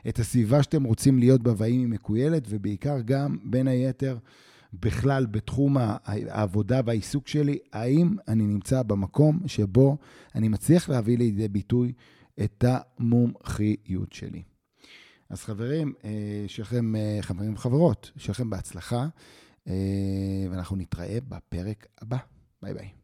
את 0.09 0.19
הסביבה 0.19 0.63
שאתם 0.63 0.83
רוצים 0.83 1.19
להיות 1.19 1.43
בה 1.43 1.53
והאם 1.57 1.79
היא 1.79 1.87
מקוילת, 1.87 2.43
ובעיקר 2.49 3.01
גם, 3.05 3.37
בין 3.43 3.67
היתר, 3.67 4.17
בכלל 4.73 5.25
בתחום 5.25 5.77
העבודה 6.03 6.81
והעיסוק 6.85 7.27
שלי, 7.27 7.57
האם 7.73 8.15
אני 8.27 8.43
נמצא 8.43 8.83
במקום 8.83 9.39
שבו 9.47 9.97
אני 10.35 10.47
מצליח 10.47 10.89
להביא 10.89 11.17
לידי 11.17 11.47
ביטוי 11.47 11.93
את 12.43 12.65
המומחיות 12.67 14.13
שלי. 14.13 14.43
אז 15.29 15.43
חברים, 15.43 15.93
אה, 16.03 16.09
שיהיה 16.47 16.65
לכם, 16.67 16.95
אה, 16.95 17.17
חברים 17.21 17.53
וחברות, 17.53 18.11
שיהיה 18.17 18.31
לכם 18.31 18.49
בהצלחה, 18.49 19.07
אה, 19.67 19.73
ואנחנו 20.51 20.75
נתראה 20.75 21.17
בפרק 21.27 21.87
הבא. 22.01 22.17
ביי 22.61 22.73
ביי. 22.73 22.98